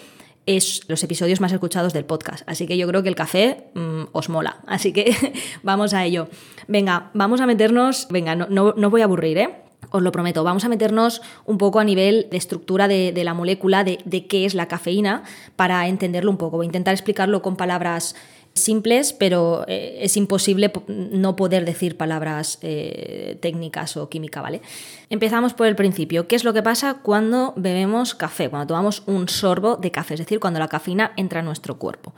es 0.46 0.82
los 0.88 1.02
episodios 1.02 1.40
más 1.40 1.52
escuchados 1.52 1.92
del 1.92 2.04
podcast. 2.04 2.42
Así 2.48 2.66
que 2.66 2.76
yo 2.76 2.86
creo 2.88 3.02
que 3.02 3.08
el 3.08 3.14
café 3.14 3.70
mm, 3.74 4.04
os 4.12 4.28
mola. 4.28 4.60
Así 4.66 4.92
que 4.92 5.14
vamos 5.62 5.94
a 5.94 6.04
ello. 6.04 6.28
Venga, 6.68 7.10
vamos 7.14 7.40
a 7.40 7.46
meternos. 7.46 8.08
Venga, 8.10 8.34
no, 8.34 8.46
no, 8.48 8.90
voy 8.90 9.00
a 9.00 9.04
aburrir, 9.04 9.38
¿eh? 9.38 9.62
Os 9.90 10.02
lo 10.02 10.12
prometo, 10.12 10.44
vamos 10.44 10.64
a 10.64 10.68
meternos 10.68 11.20
un 11.46 11.58
poco 11.58 11.80
a 11.80 11.84
nivel 11.84 12.28
de 12.30 12.36
estructura 12.36 12.88
de, 12.88 13.12
la 13.24 13.34
molécula, 13.34 13.84
de, 13.84 14.26
qué 14.28 14.44
es 14.44 14.54
la 14.54 14.68
cafeína, 14.68 15.24
para 15.56 15.86
entenderlo 15.88 16.30
un 16.30 16.36
poco. 16.36 16.56
Voy 16.56 16.66
a 16.66 16.68
intentar 16.68 16.94
explicarlo 16.94 17.42
con 17.42 17.56
palabras 17.56 18.14
simples, 18.54 19.12
pero 19.12 19.64
eh, 19.68 19.98
es 20.02 20.16
imposible 20.16 20.72
no 20.88 21.36
poder 21.36 21.64
decir 21.64 21.96
palabras 21.96 22.58
eh, 22.62 23.38
técnicas 23.40 23.96
o 23.96 24.08
química, 24.08 24.40
¿vale? 24.40 24.60
Empezamos 25.08 25.54
por 25.54 25.66
el 25.66 25.76
principio. 25.76 26.26
¿Qué 26.26 26.36
es 26.36 26.44
lo 26.44 26.52
que 26.52 26.62
pasa 26.62 26.98
cuando 27.02 27.52
bebemos 27.56 28.14
café? 28.14 28.48
Cuando 28.48 28.66
tomamos 28.66 29.02
un 29.06 29.28
sorbo 29.28 29.76
de 29.76 29.90
café, 29.90 30.14
es 30.14 30.20
decir, 30.20 30.40
cuando 30.40 30.58
la 30.58 30.68
cafeína 30.68 31.12
entra 31.16 31.40
en 31.40 31.46
nuestro 31.46 31.78
cuerpo. 31.78 32.12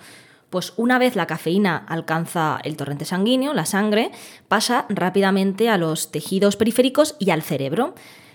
Pues 0.52 0.74
una 0.76 0.98
vez 0.98 1.16
la 1.16 1.26
cafeína 1.26 1.78
alcanza 1.88 2.60
el 2.62 2.76
torrente 2.76 3.06
sanguíneo, 3.06 3.54
la 3.54 3.64
sangre, 3.64 4.10
pasa 4.48 4.84
rápidamente 4.90 5.70
a 5.70 5.78
los 5.78 6.10
tejidos 6.10 6.56
periféricos 6.56 7.16
y 7.18 7.30
al 7.30 7.40
cerebro 7.40 7.94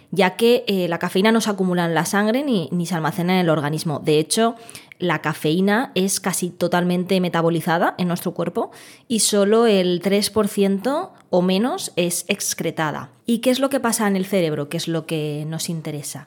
ya 0.09 0.37
que 0.37 0.63
eh, 0.67 0.87
la 0.87 0.99
cafeína 0.99 1.31
no 1.31 1.41
se 1.41 1.49
acumula 1.49 1.85
en 1.85 1.93
la 1.93 2.05
sangre 2.05 2.43
ni, 2.43 2.69
ni, 2.71 2.85
se 2.85 2.95
almacena 2.95 3.33
en 3.33 3.39
el 3.41 3.49
organismo. 3.49 3.99
De 3.99 4.19
hecho, 4.19 4.55
la 4.99 5.21
cafeína 5.21 5.91
es 5.95 6.19
casi 6.19 6.49
totalmente 6.49 7.19
metabolizada 7.19 7.93
en 7.97 8.07
nuestro 8.07 8.33
cuerpo 8.33 8.71
y 9.07 9.19
solo 9.19 9.67
el 9.67 10.01
3% 10.01 11.09
o 11.29 11.41
menos 11.41 11.91
es 11.97 12.25
excretada. 12.29 13.11
¿Y 13.25 13.39
qué 13.39 13.51
es 13.51 13.59
lo 13.59 13.69
que 13.69 13.79
pasa 13.79 14.07
en 14.07 14.15
el 14.15 14.25
cerebro? 14.25 14.69
¿Qué 14.69 14.77
es 14.77 14.87
lo 14.87 15.05
que 15.05 15.45
nos 15.47 15.69
interesa? 15.69 16.25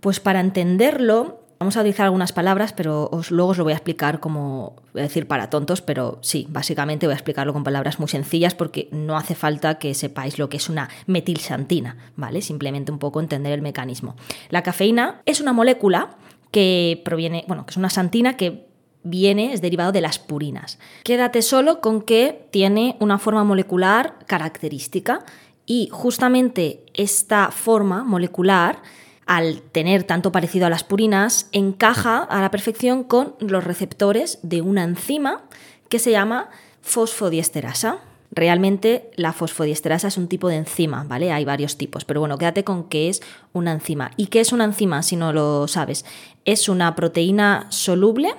Pues 0.00 0.20
para 0.20 0.40
entenderlo, 0.40 1.40
vamos 1.58 1.76
a 1.76 1.80
utilizar 1.80 2.04
algunas 2.04 2.32
palabras, 2.32 2.72
pero 2.72 3.10
luego 3.30 3.50
os 3.50 3.58
lo 3.58 3.64
voy 3.64 3.72
a 3.72 3.76
explicar 3.76 4.20
como, 4.20 4.76
decir 4.94 5.26
para 5.26 5.50
tontos, 5.50 5.80
pero 5.82 6.18
sí, 6.22 6.46
básicamente 6.48 7.06
voy 7.06 7.12
a 7.12 7.16
explicarlo 7.16 7.52
con 7.52 7.64
palabras 7.64 7.98
muy 7.98 8.08
sencillas 8.08 8.54
porque 8.54 8.88
no 8.92 9.16
hace 9.16 9.34
falta 9.34 9.78
que 9.78 9.94
sepáis 9.94 10.38
lo 10.38 10.48
que 10.48 10.58
es 10.58 10.68
una 10.68 10.88
metilxantina, 11.06 11.96
¿vale? 12.16 12.42
Simplemente 12.42 12.92
un 12.92 12.98
poco 12.98 13.20
entender 13.20 13.52
el 13.52 13.62
mecanismo. 13.62 14.16
La 14.50 14.62
cafeína 14.62 15.20
es 15.26 15.40
una 15.40 15.52
molécula 15.52 16.16
que 16.50 17.02
proviene, 17.04 17.44
bueno, 17.48 17.66
que 17.66 17.70
es 17.72 17.76
una 17.76 17.90
santina 17.90 18.36
que 18.36 18.68
viene, 19.02 19.52
es 19.52 19.60
derivado 19.60 19.92
de 19.92 20.00
las 20.00 20.18
purinas. 20.18 20.78
Quédate 21.02 21.42
solo 21.42 21.80
con 21.80 22.02
que 22.02 22.48
tiene 22.50 22.96
una 23.00 23.18
forma 23.18 23.44
molecular 23.44 24.18
característica 24.26 25.24
y 25.66 25.88
justamente 25.92 26.84
esta 26.94 27.50
forma 27.50 28.02
molecular, 28.04 28.82
al 29.28 29.60
tener 29.60 30.04
tanto 30.04 30.32
parecido 30.32 30.66
a 30.66 30.70
las 30.70 30.84
purinas, 30.84 31.48
encaja 31.52 32.24
a 32.24 32.40
la 32.40 32.50
perfección 32.50 33.04
con 33.04 33.34
los 33.40 33.62
receptores 33.62 34.38
de 34.42 34.62
una 34.62 34.82
enzima 34.82 35.42
que 35.90 35.98
se 35.98 36.10
llama 36.10 36.48
fosfodiesterasa. 36.80 37.98
Realmente 38.30 39.10
la 39.16 39.34
fosfodiesterasa 39.34 40.08
es 40.08 40.16
un 40.16 40.28
tipo 40.28 40.48
de 40.48 40.56
enzima, 40.56 41.04
¿vale? 41.04 41.30
Hay 41.30 41.44
varios 41.44 41.76
tipos, 41.76 42.06
pero 42.06 42.20
bueno, 42.20 42.38
quédate 42.38 42.64
con 42.64 42.84
qué 42.88 43.10
es 43.10 43.20
una 43.52 43.72
enzima. 43.72 44.12
¿Y 44.16 44.28
qué 44.28 44.40
es 44.40 44.52
una 44.52 44.64
enzima 44.64 45.02
si 45.02 45.16
no 45.16 45.34
lo 45.34 45.68
sabes? 45.68 46.06
Es 46.46 46.70
una 46.70 46.94
proteína 46.96 47.66
soluble 47.68 48.34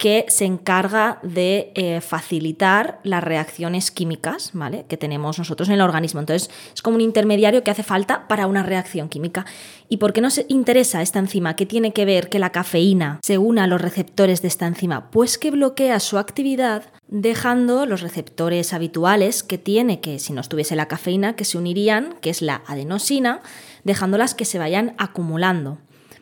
que 0.00 0.24
se 0.28 0.46
encarga 0.46 1.18
de 1.22 1.72
eh, 1.74 2.00
facilitar 2.00 3.00
las 3.02 3.22
reacciones 3.22 3.90
químicas 3.90 4.52
¿vale? 4.54 4.86
que 4.88 4.96
tenemos 4.96 5.38
nosotros 5.38 5.68
en 5.68 5.74
el 5.74 5.82
organismo. 5.82 6.20
Entonces, 6.20 6.48
es 6.72 6.80
como 6.80 6.96
un 6.96 7.02
intermediario 7.02 7.62
que 7.62 7.70
hace 7.70 7.82
falta 7.82 8.26
para 8.26 8.46
una 8.46 8.62
reacción 8.62 9.10
química. 9.10 9.44
¿Y 9.90 9.98
por 9.98 10.14
qué 10.14 10.22
nos 10.22 10.40
interesa 10.48 11.02
esta 11.02 11.18
enzima? 11.18 11.54
¿Qué 11.54 11.66
tiene 11.66 11.92
que 11.92 12.06
ver 12.06 12.30
que 12.30 12.38
la 12.38 12.48
cafeína 12.50 13.20
se 13.22 13.36
una 13.36 13.64
a 13.64 13.66
los 13.66 13.82
receptores 13.82 14.40
de 14.40 14.48
esta 14.48 14.66
enzima? 14.66 15.10
Pues 15.10 15.36
que 15.36 15.50
bloquea 15.50 16.00
su 16.00 16.16
actividad 16.16 16.84
dejando 17.08 17.84
los 17.84 18.00
receptores 18.00 18.72
habituales 18.72 19.42
que 19.42 19.58
tiene, 19.58 20.00
que 20.00 20.18
si 20.18 20.32
no 20.32 20.40
estuviese 20.40 20.76
la 20.76 20.88
cafeína, 20.88 21.36
que 21.36 21.44
se 21.44 21.58
unirían, 21.58 22.14
que 22.22 22.30
es 22.30 22.40
la 22.40 22.62
adenosina, 22.66 23.42
dejándolas 23.84 24.34
que 24.34 24.46
se 24.46 24.58
vayan 24.58 24.94
acumulando. 24.96 25.76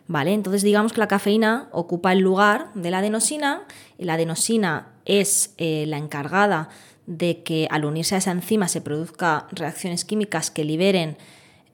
¿Vale? 0.09 0.33
Entonces 0.33 0.63
digamos 0.63 0.93
que 0.93 1.01
la 1.01 1.07
cafeína 1.07 1.69
ocupa 1.71 2.13
el 2.13 2.21
lugar 2.21 2.73
de 2.75 2.91
la 2.91 2.99
adenosina 2.99 3.63
y 3.99 4.05
la 4.05 4.15
adenosina 4.15 4.89
es 5.05 5.55
eh, 5.59 5.85
la 5.87 5.99
encargada 5.99 6.71
de 7.07 7.43
que 7.43 7.69
al 7.71 7.85
unirse 7.85 8.15
a 8.15 8.19
esa 8.19 8.33
enzima 8.33 8.69
se 8.69 8.81
produzcan 8.81 9.45
reacciones 9.53 10.05
químicas 10.05 10.51
que 10.51 10.65
liberen 10.65 11.17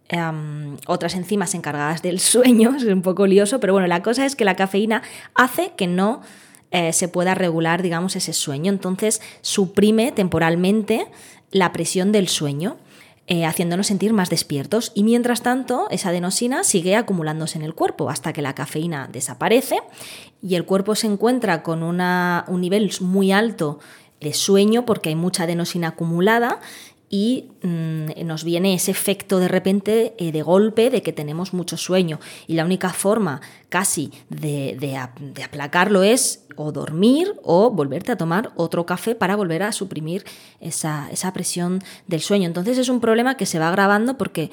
em, 0.08 0.76
otras 0.86 1.14
enzimas 1.14 1.54
encargadas 1.54 2.02
del 2.02 2.20
sueño, 2.20 2.74
es 2.76 2.84
un 2.84 3.02
poco 3.02 3.26
lioso, 3.26 3.60
pero 3.60 3.72
bueno, 3.72 3.88
la 3.88 4.02
cosa 4.02 4.26
es 4.26 4.36
que 4.36 4.44
la 4.44 4.56
cafeína 4.56 5.02
hace 5.34 5.72
que 5.76 5.86
no 5.86 6.20
eh, 6.70 6.92
se 6.92 7.08
pueda 7.08 7.34
regular, 7.34 7.82
digamos, 7.82 8.16
ese 8.16 8.32
sueño, 8.32 8.70
entonces 8.72 9.22
suprime 9.42 10.12
temporalmente 10.12 11.06
la 11.50 11.72
presión 11.72 12.10
del 12.10 12.28
sueño. 12.28 12.76
Eh, 13.26 13.46
haciéndonos 13.46 13.86
sentir 13.86 14.12
más 14.12 14.28
despiertos. 14.28 14.92
Y 14.94 15.02
mientras 15.02 15.40
tanto, 15.40 15.86
esa 15.90 16.10
adenosina 16.10 16.62
sigue 16.62 16.94
acumulándose 16.94 17.56
en 17.56 17.64
el 17.64 17.74
cuerpo 17.74 18.10
hasta 18.10 18.34
que 18.34 18.42
la 18.42 18.54
cafeína 18.54 19.08
desaparece 19.10 19.78
y 20.42 20.56
el 20.56 20.66
cuerpo 20.66 20.94
se 20.94 21.06
encuentra 21.06 21.62
con 21.62 21.82
un 21.82 22.60
nivel 22.60 22.92
muy 23.00 23.32
alto 23.32 23.78
de 24.20 24.34
sueño 24.34 24.84
porque 24.84 25.08
hay 25.08 25.14
mucha 25.14 25.44
adenosina 25.44 25.88
acumulada 25.88 26.60
y 27.10 27.50
mm, 27.62 28.24
nos 28.24 28.44
viene 28.44 28.74
ese 28.74 28.90
efecto 28.90 29.38
de 29.38 29.48
repente 29.48 30.14
eh, 30.18 30.32
de 30.32 30.42
golpe 30.42 30.90
de 30.90 31.02
que 31.02 31.12
tenemos 31.12 31.52
mucho 31.52 31.76
sueño 31.76 32.18
y 32.46 32.54
la 32.54 32.64
única 32.64 32.90
forma 32.90 33.40
casi 33.68 34.12
de, 34.30 34.76
de, 34.78 35.42
aplacarlo 35.42 36.02
es 36.02 36.44
o 36.56 36.72
dormir 36.72 37.34
o 37.42 37.70
volverte 37.70 38.12
a 38.12 38.16
tomar 38.16 38.52
otro 38.56 38.86
café 38.86 39.14
para 39.14 39.36
volver 39.36 39.62
a 39.62 39.72
suprimir 39.72 40.24
esa, 40.60 41.08
esa 41.10 41.32
presión 41.32 41.82
del 42.06 42.20
sueño. 42.20 42.46
Entonces 42.46 42.78
es 42.78 42.88
un 42.88 43.00
problema 43.00 43.36
que 43.36 43.46
se 43.46 43.58
va 43.58 43.68
agravando 43.68 44.16
porque 44.16 44.50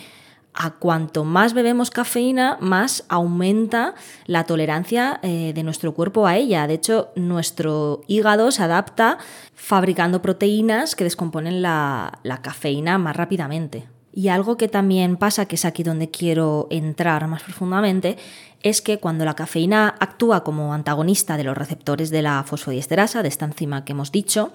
a 0.53 0.71
cuanto 0.71 1.23
más 1.23 1.53
bebemos 1.53 1.91
cafeína, 1.91 2.57
más 2.59 3.05
aumenta 3.07 3.95
la 4.25 4.43
tolerancia 4.43 5.19
eh, 5.23 5.53
de 5.53 5.63
nuestro 5.63 5.93
cuerpo 5.93 6.27
a 6.27 6.35
ella. 6.35 6.67
De 6.67 6.73
hecho, 6.73 7.11
nuestro 7.15 8.01
hígado 8.07 8.51
se 8.51 8.63
adapta 8.63 9.17
fabricando 9.55 10.21
proteínas 10.21 10.95
que 10.95 11.03
descomponen 11.03 11.61
la, 11.61 12.19
la 12.23 12.41
cafeína 12.41 12.97
más 12.97 13.15
rápidamente. 13.15 13.87
Y 14.13 14.27
algo 14.27 14.57
que 14.57 14.67
también 14.67 15.15
pasa, 15.15 15.45
que 15.45 15.55
es 15.55 15.63
aquí 15.63 15.83
donde 15.83 16.09
quiero 16.09 16.67
entrar 16.69 17.25
más 17.27 17.43
profundamente, 17.43 18.17
es 18.61 18.81
que 18.81 18.99
cuando 18.99 19.23
la 19.23 19.35
cafeína 19.35 19.95
actúa 19.99 20.43
como 20.43 20.73
antagonista 20.73 21.37
de 21.37 21.45
los 21.45 21.57
receptores 21.57 22.09
de 22.09 22.21
la 22.21 22.43
fosfodiesterasa, 22.43 23.23
de 23.23 23.29
esta 23.29 23.45
enzima 23.45 23.85
que 23.85 23.93
hemos 23.93 24.11
dicho, 24.11 24.51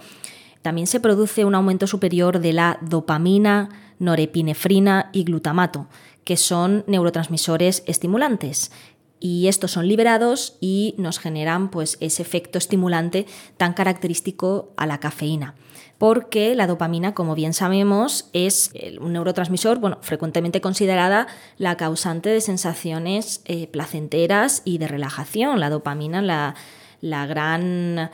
también 0.66 0.88
se 0.88 0.98
produce 0.98 1.44
un 1.44 1.54
aumento 1.54 1.86
superior 1.86 2.40
de 2.40 2.52
la 2.52 2.80
dopamina, 2.80 3.68
norepinefrina 4.00 5.10
y 5.12 5.22
glutamato, 5.22 5.86
que 6.24 6.36
son 6.36 6.82
neurotransmisores 6.88 7.84
estimulantes. 7.86 8.72
Y 9.20 9.46
estos 9.46 9.70
son 9.70 9.86
liberados 9.86 10.56
y 10.60 10.96
nos 10.98 11.20
generan 11.20 11.70
pues, 11.70 11.98
ese 12.00 12.22
efecto 12.22 12.58
estimulante 12.58 13.26
tan 13.56 13.74
característico 13.74 14.72
a 14.76 14.86
la 14.86 14.98
cafeína. 14.98 15.54
Porque 15.98 16.56
la 16.56 16.66
dopamina, 16.66 17.14
como 17.14 17.36
bien 17.36 17.54
sabemos, 17.54 18.28
es 18.32 18.72
un 19.00 19.12
neurotransmisor, 19.12 19.78
bueno, 19.78 19.98
frecuentemente 20.00 20.60
considerada 20.60 21.28
la 21.58 21.76
causante 21.76 22.30
de 22.30 22.40
sensaciones 22.40 23.40
eh, 23.44 23.68
placenteras 23.68 24.62
y 24.64 24.78
de 24.78 24.88
relajación. 24.88 25.60
La 25.60 25.70
dopamina, 25.70 26.22
la, 26.22 26.56
la 27.00 27.24
gran 27.26 28.10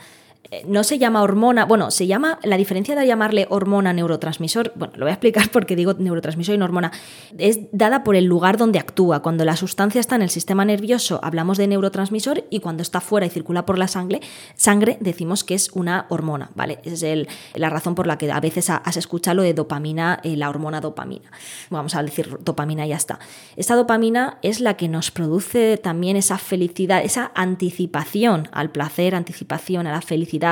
no 0.65 0.83
se 0.83 0.97
llama 0.97 1.21
hormona, 1.21 1.65
bueno, 1.65 1.91
se 1.91 2.07
llama, 2.07 2.39
la 2.43 2.57
diferencia 2.57 2.95
de 2.95 3.05
llamarle 3.07 3.47
hormona 3.49 3.93
neurotransmisor, 3.93 4.71
bueno, 4.75 4.93
lo 4.97 5.05
voy 5.05 5.11
a 5.11 5.13
explicar 5.13 5.49
porque 5.51 5.75
digo 5.75 5.93
neurotransmisor 5.93 6.55
y 6.55 6.57
no 6.57 6.65
hormona, 6.65 6.91
es 7.37 7.59
dada 7.71 8.03
por 8.03 8.15
el 8.15 8.25
lugar 8.25 8.57
donde 8.57 8.79
actúa. 8.79 9.21
Cuando 9.21 9.45
la 9.45 9.55
sustancia 9.55 9.99
está 9.99 10.15
en 10.15 10.21
el 10.21 10.29
sistema 10.29 10.65
nervioso 10.65 11.19
hablamos 11.23 11.57
de 11.57 11.67
neurotransmisor 11.67 12.45
y 12.49 12.59
cuando 12.59 12.83
está 12.83 13.01
fuera 13.01 13.25
y 13.25 13.29
circula 13.29 13.65
por 13.65 13.77
la 13.77 13.87
sangre, 13.87 14.21
sangre 14.55 14.97
decimos 14.99 15.43
que 15.43 15.55
es 15.55 15.71
una 15.71 16.05
hormona, 16.09 16.51
¿vale? 16.55 16.79
Esa 16.83 17.07
es 17.07 17.27
la 17.55 17.69
razón 17.69 17.95
por 17.95 18.07
la 18.07 18.17
que 18.17 18.31
a 18.31 18.39
veces 18.39 18.69
has 18.69 18.97
escuchado 18.97 19.37
lo 19.37 19.43
de 19.43 19.53
dopamina, 19.53 20.19
eh, 20.23 20.35
la 20.35 20.49
hormona 20.49 20.81
dopamina. 20.81 21.31
Vamos 21.69 21.95
a 21.95 22.03
decir 22.03 22.37
dopamina 22.41 22.85
y 22.85 22.89
ya 22.89 22.97
está. 22.97 23.19
Esta 23.55 23.75
dopamina 23.75 24.37
es 24.41 24.59
la 24.59 24.75
que 24.75 24.87
nos 24.87 25.11
produce 25.11 25.77
también 25.77 26.17
esa 26.17 26.37
felicidad, 26.37 27.03
esa 27.03 27.31
anticipación 27.35 28.49
al 28.51 28.71
placer, 28.71 29.15
anticipación 29.15 29.87
a 29.87 29.91
la 29.91 30.01
felicidad 30.01 30.42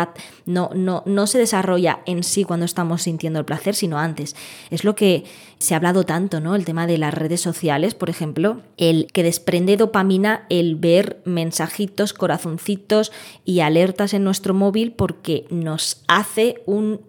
no, 0.45 0.69
no, 0.73 1.03
no 1.05 1.27
se 1.27 1.37
desarrolla 1.37 1.99
en 2.05 2.23
sí 2.23 2.43
cuando 2.43 2.65
estamos 2.65 3.03
sintiendo 3.03 3.39
el 3.39 3.45
placer, 3.45 3.75
sino 3.75 3.97
antes. 3.97 4.35
Es 4.69 4.83
lo 4.83 4.95
que 4.95 5.23
se 5.59 5.73
ha 5.73 5.77
hablado 5.77 6.03
tanto, 6.03 6.39
¿no? 6.39 6.55
El 6.55 6.65
tema 6.65 6.87
de 6.87 6.97
las 6.97 7.13
redes 7.13 7.41
sociales, 7.41 7.93
por 7.93 8.09
ejemplo, 8.09 8.61
el 8.77 9.07
que 9.13 9.23
desprende 9.23 9.77
dopamina 9.77 10.45
el 10.49 10.75
ver 10.75 11.21
mensajitos, 11.25 12.13
corazoncitos 12.13 13.11
y 13.45 13.59
alertas 13.59 14.13
en 14.13 14.23
nuestro 14.23 14.53
móvil 14.53 14.93
porque 14.93 15.45
nos 15.49 16.03
hace 16.07 16.63
un 16.65 17.01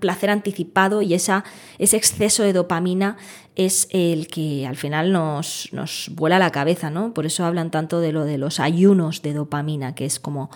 placer 0.00 0.30
anticipado 0.30 1.02
y 1.02 1.14
esa, 1.14 1.44
ese 1.78 1.98
exceso 1.98 2.42
de 2.42 2.54
dopamina 2.54 3.18
es 3.54 3.88
el 3.90 4.28
que 4.28 4.66
al 4.66 4.76
final 4.76 5.12
nos, 5.12 5.68
nos 5.72 6.10
vuela 6.14 6.38
la 6.38 6.50
cabeza, 6.50 6.90
¿no? 6.90 7.12
Por 7.12 7.26
eso 7.26 7.44
hablan 7.44 7.70
tanto 7.70 8.00
de 8.00 8.12
lo 8.12 8.24
de 8.24 8.38
los 8.38 8.60
ayunos 8.60 9.20
de 9.20 9.34
dopamina, 9.34 9.94
que 9.94 10.06
es 10.06 10.20
como 10.20 10.48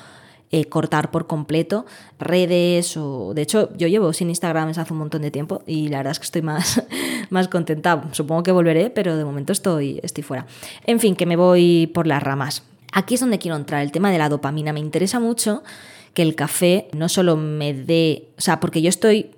eh, 0.54 0.66
cortar 0.66 1.10
por 1.10 1.26
completo 1.26 1.86
redes 2.18 2.98
o... 2.98 3.32
De 3.34 3.40
hecho, 3.40 3.70
yo 3.76 3.88
llevo 3.88 4.12
sin 4.12 4.28
Instagram 4.28 4.68
hace 4.68 4.92
un 4.92 4.98
montón 4.98 5.22
de 5.22 5.30
tiempo 5.30 5.62
y 5.66 5.88
la 5.88 5.96
verdad 5.96 6.12
es 6.12 6.18
que 6.18 6.26
estoy 6.26 6.42
más, 6.42 6.82
más 7.30 7.48
contenta. 7.48 8.04
Supongo 8.12 8.42
que 8.42 8.52
volveré, 8.52 8.90
pero 8.90 9.16
de 9.16 9.24
momento 9.24 9.54
estoy, 9.54 9.98
estoy 10.02 10.22
fuera. 10.22 10.46
En 10.86 11.00
fin, 11.00 11.16
que 11.16 11.24
me 11.24 11.36
voy 11.36 11.86
por 11.86 12.06
las 12.06 12.22
ramas. 12.22 12.64
Aquí 12.92 13.14
es 13.14 13.20
donde 13.20 13.38
quiero 13.38 13.56
entrar, 13.56 13.80
el 13.82 13.92
tema 13.92 14.10
de 14.10 14.18
la 14.18 14.28
dopamina. 14.28 14.74
Me 14.74 14.80
interesa 14.80 15.18
mucho 15.18 15.62
que 16.12 16.20
el 16.20 16.34
café 16.34 16.88
no 16.92 17.08
solo 17.08 17.36
me 17.36 17.72
dé... 17.72 18.28
O 18.36 18.42
sea, 18.42 18.60
porque 18.60 18.82
yo 18.82 18.90
estoy 18.90 19.30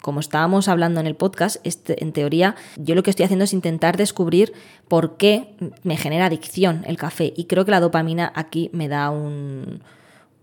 como 0.00 0.18
estábamos 0.18 0.68
hablando 0.68 1.00
en 1.00 1.06
el 1.06 1.16
podcast, 1.16 1.56
este, 1.64 2.02
en 2.02 2.12
teoría 2.12 2.54
yo 2.76 2.94
lo 2.94 3.02
que 3.02 3.10
estoy 3.10 3.24
haciendo 3.24 3.44
es 3.44 3.52
intentar 3.52 3.96
descubrir 3.96 4.52
por 4.86 5.16
qué 5.16 5.56
me 5.82 5.96
genera 5.96 6.26
adicción 6.26 6.84
el 6.86 6.96
café. 6.96 7.32
Y 7.36 7.44
creo 7.44 7.64
que 7.64 7.70
la 7.70 7.80
dopamina 7.80 8.32
aquí 8.34 8.70
me 8.72 8.88
da 8.88 9.10
un, 9.10 9.82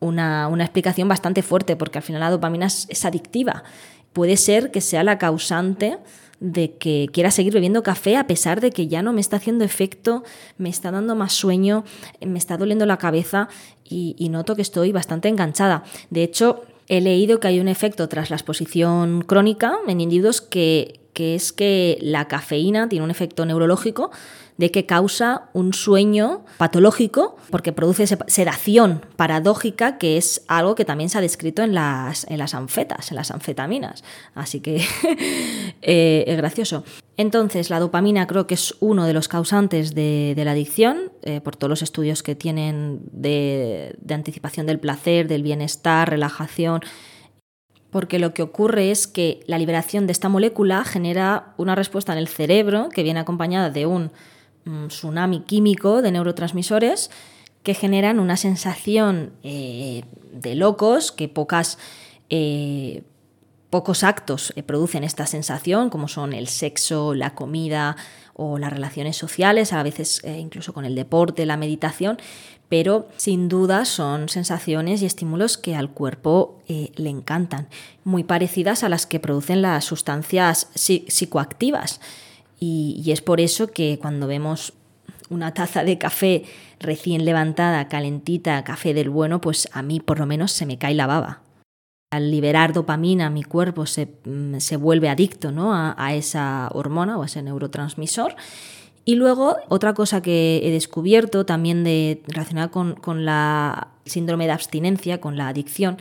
una, 0.04 0.50
explicación 0.60 1.08
bastante 1.08 1.42
fuerte, 1.42 1.76
porque 1.76 1.98
al 1.98 2.04
final 2.04 2.22
la 2.22 2.30
dopamina 2.30 2.68
es, 2.68 3.06
adictiva. 3.06 3.64
Puede 4.14 4.38
ser 4.38 4.72
que 4.72 4.82
sea 4.82 5.04
la 5.04 5.18
causante 5.18 5.98
de 6.40 6.76
que 6.76 7.08
quiera 7.12 7.32
seguir 7.32 7.54
bebiendo 7.54 7.84
café 7.84 8.18
a 8.18 8.28
pesar 8.28 8.60
de 8.60 8.72
que 8.72 8.88
ya 8.88 9.02
no 9.02 9.14
me 9.14 9.22
está 9.22 9.38
haciendo 9.38 9.64
efecto, 9.64 10.24
me 10.58 10.70
está 10.70 10.92
dando 10.92 11.16
más 11.16 11.34
sueño, 11.34 11.86
me 12.22 12.38
está 12.38 12.58
doliendo 12.58 12.86
la 12.86 12.98
cabeza 12.98 13.48
y, 13.84 14.28
noto 14.30 14.56
que 14.56 14.62
estoy 14.62 14.92
bastante 14.92 15.30
enganchada. 15.30 15.84
De 16.10 16.24
hecho, 16.24 16.64
he 16.88 17.00
leído 17.00 17.40
que 17.40 17.48
hay 17.48 17.60
un 17.60 17.68
efecto 17.68 18.10
tras 18.10 18.30
la 18.30 18.36
exposición 18.36 19.22
crónica 19.22 19.78
en 19.88 20.02
individuos 20.02 20.42
que, 20.42 21.03
que 21.14 21.36
es 21.36 21.54
que 21.54 21.98
la 22.02 22.28
cafeína 22.28 22.90
tiene 22.90 23.06
un 23.06 23.12
efecto 23.12 23.46
neurológico 23.46 24.12
de 24.58 24.72
que 24.72 24.86
causa 24.86 25.50
un 25.54 25.74
sueño 25.74 26.46
patológico 26.58 27.38
porque 27.50 27.74
produce 27.74 28.06
sedación 28.28 29.06
paradójica, 29.16 29.98
que 29.98 30.18
es 30.18 30.44
algo 30.48 30.76
que 30.76 30.86
también 30.86 31.10
se 31.10 31.18
ha 31.18 31.22
descrito 31.22 31.64
en 31.64 31.74
las, 31.74 32.26
en 32.30 32.38
las 32.38 32.54
anfetas, 32.54 33.12
en 33.12 33.16
las 33.16 33.32
anfetaminas. 33.32 34.04
Así 34.36 34.60
que 34.60 34.78
eh, 35.82 36.24
es 36.28 36.38
gracioso. 36.38 36.84
Entonces, 37.18 37.70
la 37.70 37.80
dopamina 37.80 38.28
creo 38.28 38.48
que 38.48 38.56
es 38.56 38.76
uno 38.80 39.06
de 39.06 39.14
los 39.14 39.28
causantes 39.28 39.94
de, 39.94 40.34
la 40.38 40.52
adicción, 40.52 41.12
eh, 41.24 41.42
por 41.42 41.56
todos 41.56 41.70
los 41.70 41.82
estudios 41.82 42.24
que 42.24 42.36
tienen 42.36 43.02
de, 43.12 43.96
de 44.02 44.14
anticipación 44.14 44.66
del 44.66 44.80
placer, 44.80 45.28
del 45.28 45.44
bienestar, 45.44 46.10
relajación 46.10 46.82
porque 47.94 48.20
lo 48.20 48.34
que 48.34 48.42
ocurre 48.42 48.92
es 48.92 49.08
que 49.08 49.40
la 49.48 49.58
liberación 49.58 50.06
de 50.06 50.12
esta 50.12 50.28
molécula 50.28 50.84
genera 50.84 51.54
una 51.56 51.76
respuesta 51.76 52.12
en 52.12 52.20
el 52.20 52.28
cerebro 52.28 52.90
que 52.90 53.04
viene 53.04 53.22
acompañada 53.22 53.70
de 53.70 53.86
un 53.86 54.12
un 54.66 54.88
tsunami 54.88 55.42
químico 55.42 56.02
de 56.02 56.12
neurotransmisores 56.12 57.10
que 57.64 57.74
generan 57.74 58.20
una 58.20 58.38
sensación 58.38 59.34
eh, 59.44 60.04
de 60.32 60.56
locos, 60.56 61.12
que 61.12 61.30
pocas, 61.30 61.78
eh, 62.30 63.04
pocos 63.70 64.04
actos 64.04 64.54
eh, 64.56 64.64
producen 64.64 65.04
esta 65.04 65.26
sensación, 65.26 65.90
como 65.90 66.08
son 66.08 66.34
el 66.34 66.48
sexo, 66.48 67.14
la 67.14 67.36
comida 67.36 67.96
o 68.34 68.58
las 68.58 68.74
relaciones 68.74 69.16
sociales, 69.16 69.74
a 69.74 69.84
veces 69.84 70.22
incluso 70.26 70.74
con 70.74 70.86
el 70.86 70.96
deporte, 70.96 71.46
la 71.46 71.56
meditación, 71.56 72.18
pero 72.70 73.08
sin 73.18 73.50
duda 73.50 73.86
son 73.86 74.30
sensaciones 74.30 75.02
y 75.02 75.06
estímulos 75.06 75.58
que 75.58 75.76
al 75.76 75.90
cuerpo 75.90 76.62
eh, 76.68 76.92
le 76.96 77.10
encantan, 77.10 77.68
muy 78.04 78.24
parecidas 78.24 78.84
a 78.84 78.90
las 78.90 79.06
que 79.06 79.20
producen 79.20 79.62
las 79.62 79.86
sustancias 79.86 80.70
psicoactivas. 80.76 82.02
y 82.60 83.12
es 83.12 83.22
por 83.22 83.42
eso 83.42 83.68
que 83.68 84.00
cuando 84.00 84.26
vemos 84.26 84.74
una 85.30 85.54
taza 85.54 85.84
de 85.84 85.98
café 85.98 86.46
recién 86.80 87.26
levantada, 87.26 87.88
calentita, 87.88 88.64
café 88.64 88.94
del 88.94 89.10
bueno, 89.10 89.42
pues 89.42 89.68
a 89.74 89.82
mí 89.82 90.00
por 90.00 90.20
lo 90.20 90.26
menos 90.26 90.52
se 90.52 90.66
me 90.66 90.78
cae 90.78 90.94
la 90.94 91.08
baba. 91.08 91.42
Al 92.12 92.30
liberar 92.30 92.74
dopamina, 92.74 93.30
mi 93.30 93.44
cuerpo 93.44 93.86
se, 93.88 94.08
mm, 94.26 94.58
vuelve 94.80 95.10
adicto 95.10 95.52
¿no? 95.52 95.74
a, 95.74 96.14
esa 96.14 96.70
hormona 96.74 97.18
o 97.18 97.24
a 97.24 97.26
ese 97.26 97.42
neurotransmisor. 97.42 98.36
Y 99.06 99.16
luego, 99.16 99.58
otra 99.70 99.94
cosa 99.94 100.22
que 100.22 100.62
he 100.64 100.72
descubierto 100.72 101.46
también 101.46 101.84
de, 101.84 102.22
relacionada 102.28 102.70
con, 102.72 102.96
con 102.96 103.26
la 103.26 103.90
síndrome 104.06 104.46
de 104.46 104.54
abstinencia, 104.54 105.20
con 105.20 105.38
la 105.38 105.50
adicción, 105.50 105.98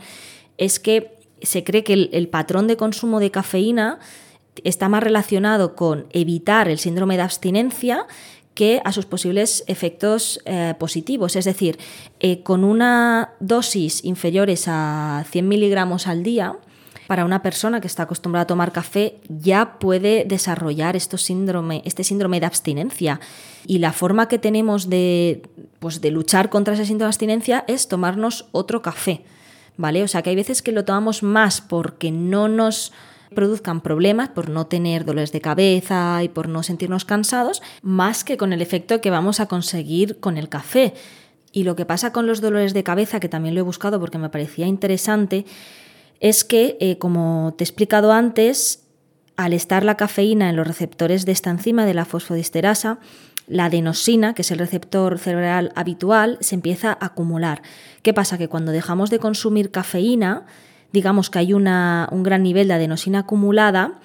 es 0.57 0.79
que 0.79 1.17
se 1.41 1.63
cree 1.63 1.83
que 1.83 2.09
el 2.11 2.29
patrón 2.29 2.67
de 2.67 2.77
consumo 2.77 3.19
de 3.19 3.31
cafeína 3.31 3.99
está 4.63 4.87
más 4.87 5.03
relacionado 5.03 5.75
con 5.75 6.07
evitar 6.11 6.69
el 6.69 6.79
síndrome 6.79 7.17
de 7.17 7.23
abstinencia 7.23 8.07
que 8.53 8.81
a 8.85 8.91
sus 8.91 9.05
posibles 9.05 9.63
efectos 9.67 10.39
eh, 10.45 10.75
positivos. 10.77 11.35
Es 11.35 11.45
decir, 11.45 11.79
eh, 12.19 12.43
con 12.43 12.63
una 12.63 13.31
dosis 13.39 14.03
inferiores 14.05 14.65
a 14.67 15.25
100 15.31 15.47
miligramos 15.47 16.07
al 16.07 16.23
día, 16.23 16.55
para 17.07 17.25
una 17.25 17.41
persona 17.41 17.81
que 17.81 17.87
está 17.87 18.03
acostumbrada 18.03 18.43
a 18.43 18.47
tomar 18.47 18.71
café 18.71 19.19
ya 19.29 19.77
puede 19.79 20.25
desarrollar 20.25 20.95
síndrome, 21.17 21.81
este 21.85 22.03
síndrome 22.03 22.39
de 22.39 22.45
abstinencia. 22.45 23.19
Y 23.65 23.79
la 23.79 23.93
forma 23.93 24.27
que 24.27 24.39
tenemos 24.39 24.89
de, 24.89 25.43
pues, 25.79 26.01
de 26.01 26.11
luchar 26.11 26.49
contra 26.49 26.73
ese 26.73 26.85
síndrome 26.85 27.07
de 27.07 27.09
abstinencia 27.09 27.65
es 27.67 27.87
tomarnos 27.87 28.47
otro 28.51 28.81
café. 28.81 29.23
¿Vale? 29.75 30.03
O 30.03 30.07
sea 30.07 30.21
que 30.21 30.29
hay 30.29 30.35
veces 30.35 30.61
que 30.61 30.71
lo 30.71 30.85
tomamos 30.85 31.23
más 31.23 31.59
porque 31.59 32.11
no 32.11 32.47
nos 32.47 32.93
produzcan 33.33 33.81
problemas 33.81 34.29
por 34.29 34.49
no 34.49 34.67
tener 34.67 35.03
dolores 35.03 35.31
de 35.31 35.41
cabeza 35.41 36.21
y 36.23 36.29
por 36.29 36.47
no 36.47 36.61
sentirnos 36.61 37.05
cansados, 37.05 37.63
más 37.81 38.23
que 38.23 38.37
con 38.37 38.53
el 38.53 38.61
efecto 38.61 39.01
que 39.01 39.09
vamos 39.09 39.39
a 39.39 39.47
conseguir 39.47 40.19
con 40.19 40.37
el 40.37 40.47
café. 40.47 40.93
Y 41.51 41.63
lo 41.63 41.75
que 41.75 41.85
pasa 41.85 42.11
con 42.11 42.27
los 42.27 42.41
dolores 42.41 42.75
de 42.75 42.83
cabeza, 42.83 43.19
que 43.19 43.29
también 43.29 43.55
lo 43.55 43.61
he 43.61 43.63
buscado 43.63 43.99
porque 43.99 44.19
me 44.19 44.29
parecía 44.29 44.67
interesante, 44.67 45.45
es 46.19 46.43
que, 46.43 46.77
eh, 46.79 46.97
como 46.97 47.53
te 47.57 47.63
he 47.63 47.65
explicado 47.65 48.11
antes, 48.11 48.83
al 49.35 49.53
estar 49.53 49.83
la 49.83 49.97
cafeína 49.97 50.49
en 50.49 50.55
los 50.55 50.67
receptores 50.67 51.25
de 51.25 51.31
esta 51.31 51.49
enzima 51.49 51.85
de 51.85 51.93
la 51.93 52.05
fosfodisterasa, 52.05 52.99
la 53.47 53.65
adenosina, 53.65 54.33
que 54.33 54.43
es 54.43 54.51
el 54.51 54.59
receptor 54.59 55.19
cerebral 55.19 55.71
habitual, 55.75 56.37
se 56.39 56.55
empieza 56.55 56.91
a 56.91 57.07
acumular. 57.07 57.61
¿Qué 58.01 58.13
pasa? 58.13 58.37
Que 58.37 58.47
cuando 58.47 58.71
dejamos 58.71 59.09
de 59.09 59.19
consumir 59.19 59.71
cafeína, 59.71 60.45
digamos 60.91 61.29
que 61.29 61.39
hay 61.39 61.53
una, 61.53 62.07
un 62.11 62.23
gran 62.23 62.43
nivel 62.43 62.67
de 62.67 62.75
adenosina 62.75 63.19
acumulada 63.19 63.99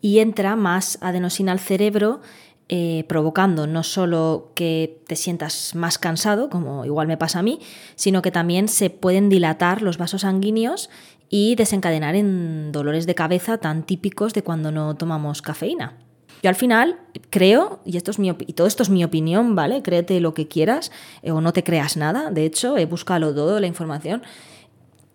y 0.00 0.20
entra 0.20 0.56
más 0.56 0.98
adenosina 1.02 1.52
al 1.52 1.60
cerebro 1.60 2.20
eh, 2.68 3.04
provocando 3.06 3.66
no 3.66 3.82
solo 3.82 4.52
que 4.54 5.02
te 5.06 5.14
sientas 5.14 5.74
más 5.74 5.98
cansado, 5.98 6.48
como 6.48 6.86
igual 6.86 7.06
me 7.06 7.18
pasa 7.18 7.40
a 7.40 7.42
mí, 7.42 7.60
sino 7.96 8.22
que 8.22 8.30
también 8.30 8.66
se 8.68 8.88
pueden 8.88 9.28
dilatar 9.28 9.82
los 9.82 9.98
vasos 9.98 10.22
sanguíneos 10.22 10.88
y 11.34 11.54
desencadenar 11.54 12.14
en 12.14 12.72
dolores 12.72 13.06
de 13.06 13.14
cabeza 13.14 13.56
tan 13.56 13.84
típicos 13.84 14.34
de 14.34 14.42
cuando 14.42 14.70
no 14.70 14.96
tomamos 14.96 15.40
cafeína. 15.40 15.96
Yo 16.42 16.50
al 16.50 16.56
final 16.56 16.98
creo, 17.30 17.80
y, 17.86 17.96
esto 17.96 18.10
es 18.10 18.18
mi 18.18 18.34
todo 18.34 18.66
esto 18.66 18.82
es 18.82 18.90
mi 18.90 19.02
opinión, 19.02 19.54
¿vale? 19.54 19.80
Créete 19.80 20.20
lo 20.20 20.34
que 20.34 20.46
quieras 20.46 20.92
eh, 21.22 21.30
o 21.30 21.40
no 21.40 21.54
te 21.54 21.64
creas 21.64 21.96
nada, 21.96 22.30
de 22.30 22.44
hecho 22.44 22.76
he 22.76 22.84
buscado 22.84 23.34
todo 23.34 23.60
la 23.60 23.66
información 23.66 24.22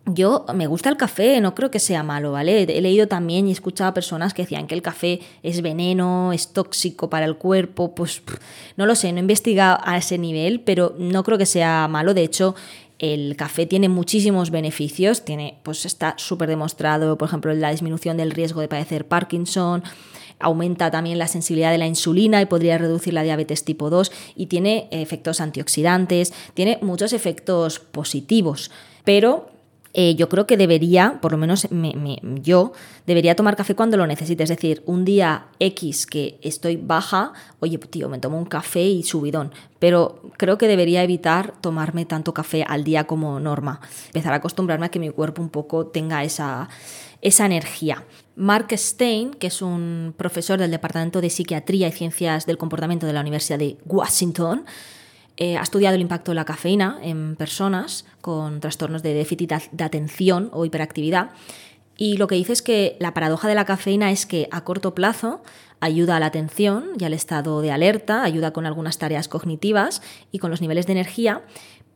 yo 0.08 0.46
me 0.54 0.68
gusta 0.68 0.90
el 0.90 0.98
café, 0.98 1.42
no 1.42 1.54
creo 1.54 1.70
que 1.70 1.80
sea 1.80 2.02
malo, 2.02 2.32
¿vale? 2.32 2.64
He 2.64 2.82
leído 2.82 3.08
también 3.08 3.46
y 3.46 3.50
he 3.50 3.54
escuchado 3.54 3.90
a 3.90 3.94
personas 3.94 4.34
que 4.34 4.44
decían 4.44 4.68
que 4.68 4.76
el 4.76 4.82
café 4.82 5.20
es 5.44 5.62
veneno, 5.62 6.32
es 6.32 6.54
tóxico 6.54 7.10
para 7.10 7.26
el 7.26 7.36
cuerpo, 7.36 7.94
pues 7.94 8.22
no 8.78 8.86
lo 8.86 8.96
sé, 8.96 9.12
no 9.12 9.18
he 9.18 9.22
investigado 9.22 9.80
a 9.84 9.98
ese 9.98 10.18
nivel, 10.18 10.62
pero 10.62 10.96
no 10.98 11.24
creo 11.24 11.38
que 11.38 11.46
sea 11.46 11.88
malo, 11.90 12.14
de 12.14 12.24
hecho 12.24 12.56
el 13.00 13.36
café 13.36 13.66
tiene 13.66 13.90
muchísimos 13.90 14.50
beneficios, 14.50 15.24
tiene, 15.24 15.60
pues 15.64 15.86
está 15.86 16.16
súper 16.18 16.50
demostrado, 16.50 17.18
por 17.18 17.28
ejemplo, 17.28 17.54
la 17.54 17.72
disminución 17.72 18.18
del 18.18 18.32
riesgo 18.32 18.62
de 18.62 18.68
padecer 18.68 19.08
Parkinson, 19.08 19.84
aumenta 20.40 20.92
también 20.92 21.18
la 21.18 21.28
sensibilidad 21.28 21.72
de 21.72 21.78
la 21.78 21.88
insulina 21.88 22.42
y 22.42 22.46
podría 22.46 22.78
reducir 22.78 23.14
la 23.14 23.24
diabetes 23.24 23.64
tipo 23.64 23.90
2 23.90 24.12
y 24.36 24.48
tiene 24.48 24.88
efectos 24.92 25.42
antioxidantes, 25.42 26.34
tiene 26.54 26.80
muchos 26.82 27.14
efectos 27.14 27.80
positivos, 27.80 28.72
pero 29.04 29.50
eh, 30.00 30.14
yo 30.14 30.30
creo 30.30 30.46
que 30.46 30.58
debería, 30.58 31.18
por 31.22 31.32
lo 31.32 31.40
menos 31.40 31.68
yo, 32.44 32.72
debería 33.08 33.36
tomar 33.36 33.56
café 33.56 33.74
cuando 33.74 33.98
lo 33.98 34.06
necesite. 34.06 34.44
Es 34.44 34.50
decir, 34.50 34.84
un 34.86 35.06
día 35.06 35.48
X 35.60 36.06
que 36.06 36.38
estoy 36.44 36.78
baja, 36.78 37.34
oye, 37.62 37.80
tío, 37.80 38.08
me 38.08 38.20
tomo 38.20 38.38
un 38.38 38.46
café 38.46 38.84
y 38.84 39.02
subidón. 39.02 39.52
Pero 39.80 40.22
creo 40.38 40.60
que 40.60 40.68
debería 40.68 41.02
evitar 41.02 41.56
tomarme 41.62 42.06
tanto 42.06 42.32
café 42.32 42.64
al 42.68 42.84
día 42.84 43.06
como 43.06 43.40
norma. 43.40 43.82
Empezar 44.10 44.34
a 44.34 44.36
acostumbrarme 44.36 44.86
a 44.86 44.90
que 44.90 45.00
mi 45.00 45.10
cuerpo 45.10 45.42
un 45.42 45.50
poco 45.50 45.88
tenga 45.88 46.24
esa, 46.24 46.70
esa 47.24 47.48
energía. 47.48 48.04
Mark 48.36 48.68
Stein, 48.78 49.32
que 49.32 49.48
es 49.48 49.64
un 49.64 50.14
profesor 50.16 50.60
del 50.60 50.70
Departamento 50.70 51.22
de 51.22 51.32
Psiquiatría 51.32 51.88
y 51.88 51.92
Ciencias 51.92 52.46
del 52.46 52.60
Comportamiento 52.60 53.08
de 53.08 53.14
la 53.14 53.22
Universidad 53.22 53.58
de 53.58 53.80
Washington, 53.88 54.64
eh, 55.38 55.58
ha 55.58 55.62
estudiado 55.62 55.96
el 55.96 56.02
impacto 56.02 56.32
de 56.32 56.36
la 56.36 56.46
cafeína 56.46 57.00
en 57.02 57.36
personas 57.36 58.06
con 58.22 58.60
trastornos 58.60 59.04
de 59.04 59.14
déficit 59.14 59.54
de 59.72 59.84
atención 59.84 60.50
o 60.52 60.66
hiperactividad. 60.66 61.30
Y 61.96 62.18
lo 62.18 62.28
que 62.28 62.36
dice 62.36 62.54
es 62.54 62.62
que 62.62 62.96
la 63.00 63.14
paradoja 63.14 63.48
de 63.48 63.56
la 63.56 63.66
cafeína 63.66 64.12
es 64.12 64.26
que 64.26 64.48
a 64.52 64.64
corto 64.64 64.94
plazo 64.94 65.42
ayuda 65.80 66.16
a 66.18 66.20
la 66.20 66.28
atención 66.28 66.92
y 67.00 67.04
al 67.04 67.14
estado 67.14 67.62
de 67.62 67.72
alerta, 67.72 68.24
ayuda 68.24 68.52
con 68.52 68.66
algunas 68.66 68.98
tareas 68.98 69.28
cognitivas 69.28 70.02
y 70.32 70.40
con 70.40 70.52
los 70.52 70.62
niveles 70.62 70.88
de 70.88 70.94
energía, 70.94 71.44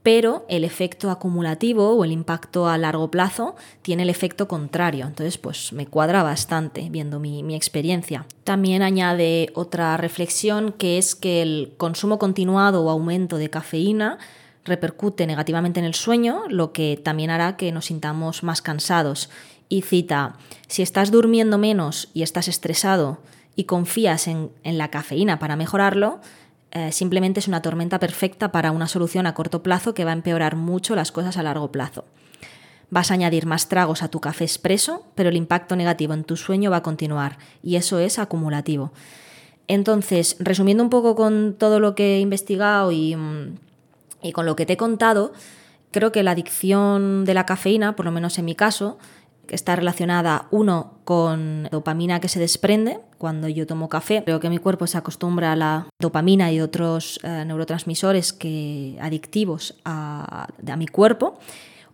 pero 0.04 0.46
el 0.48 0.64
efecto 0.64 1.12
acumulativo 1.12 1.92
o 1.92 2.04
el 2.04 2.12
impacto 2.12 2.68
a 2.68 2.78
largo 2.78 3.12
plazo 3.12 3.56
tiene 3.82 4.04
el 4.04 4.10
efecto 4.10 4.48
contrario. 4.48 5.06
Entonces, 5.06 5.38
pues 5.38 5.74
me 5.74 5.86
cuadra 5.86 6.24
bastante 6.24 6.88
viendo 6.90 7.20
mi, 7.20 7.56
experiencia. 7.56 8.26
También 8.44 8.82
añade 8.82 9.52
otra 9.54 9.98
reflexión 9.98 10.72
que 10.72 10.98
es 10.98 11.16
que 11.16 11.42
el 11.42 11.74
consumo 11.78 12.18
continuado 12.18 12.84
o 12.84 12.90
aumento 12.90 13.38
de 13.38 13.50
cafeína 13.50 14.18
repercute 14.64 15.28
negativamente 15.28 15.80
en 15.80 15.86
el 15.86 15.94
sueño, 15.94 16.44
lo 16.48 16.72
que 16.72 17.00
también 17.02 17.30
hará 17.30 17.58
que 17.58 17.72
nos 17.72 17.86
sintamos 17.86 18.44
más 18.44 18.62
cansados. 18.62 19.30
Y 19.70 19.84
cita, 19.84 20.36
si 20.68 20.82
estás 20.82 21.12
durmiendo 21.12 21.58
menos 21.58 22.10
y 22.14 22.24
estás 22.24 22.48
estresado 22.48 23.20
y 23.56 23.66
confías 23.66 24.28
en 24.28 24.52
la 24.64 24.90
cafeína 24.90 25.40
para 25.40 25.56
mejorarlo, 25.56 26.20
eh, 26.72 26.92
simplemente 26.92 27.40
es 27.40 27.48
una 27.48 27.62
tormenta 27.62 28.00
perfecta 28.00 28.52
para 28.52 28.72
una 28.72 28.88
solución 28.88 29.28
a 29.28 29.34
corto 29.34 29.62
plazo 29.62 29.94
que 29.94 30.06
va 30.06 30.12
a 30.12 30.14
empeorar 30.16 30.56
mucho 30.56 30.96
las 30.96 31.12
cosas 31.12 31.38
a 31.38 31.44
largo 31.44 31.72
plazo. 31.72 32.06
Vas 32.90 33.12
a 33.12 33.14
añadir 33.14 33.46
más 33.46 33.68
tragos 33.70 34.04
a 34.04 34.08
tu 34.08 34.20
café 34.20 34.44
expreso, 34.44 35.06
pero 35.16 35.30
el 35.30 35.38
impacto 35.38 35.76
negativo 35.76 36.14
en 36.14 36.24
tu 36.24 36.38
sueño 36.38 36.72
va 36.72 36.78
a 36.78 36.84
continuar 36.84 37.38
y 37.64 37.76
eso 37.76 38.00
es 38.00 38.20
acumulativo. 38.20 38.92
Entonces, 39.68 40.38
resumiendo 40.40 40.84
un 40.84 40.90
poco 40.90 41.16
con 41.16 41.56
todo 41.58 41.80
lo 41.80 41.96
que 41.96 42.18
he 42.18 42.20
investigado 42.20 42.92
y, 42.92 43.16
mm, 43.16 43.58
y 44.24 44.32
con 44.32 44.46
lo 44.46 44.56
que 44.56 44.66
te 44.66 44.74
he 44.74 44.78
contado, 44.78 45.34
creo 45.92 46.12
que 46.12 46.24
la 46.24 46.32
adicción 46.32 47.26
de 47.26 47.34
la 47.34 47.46
cafeína, 47.46 47.96
por 47.96 48.06
lo 48.06 48.12
menos 48.12 48.38
en 48.38 48.46
mi 48.46 48.56
caso, 48.56 48.98
está 49.52 49.76
relacionada, 49.76 50.48
uno, 50.50 50.94
con 51.04 51.68
dopamina 51.72 52.20
que 52.20 52.30
se 52.30 52.40
desprende 52.40 53.00
cuando 53.18 53.48
yo 53.50 53.68
tomo 53.68 53.90
café. 53.90 54.24
Creo 54.24 54.40
que 54.40 54.50
mi 54.50 54.58
cuerpo 54.58 54.88
se 54.88 54.98
acostumbra 54.98 55.52
a 55.52 55.56
la 55.56 55.88
dopamina 56.00 56.52
y 56.52 56.62
otros 56.62 57.20
eh, 57.24 57.44
neurotransmisores 57.46 58.34
que, 58.34 58.98
adictivos 59.02 59.76
a, 59.84 60.48
mi 60.78 60.88
cuerpo. 60.88 61.38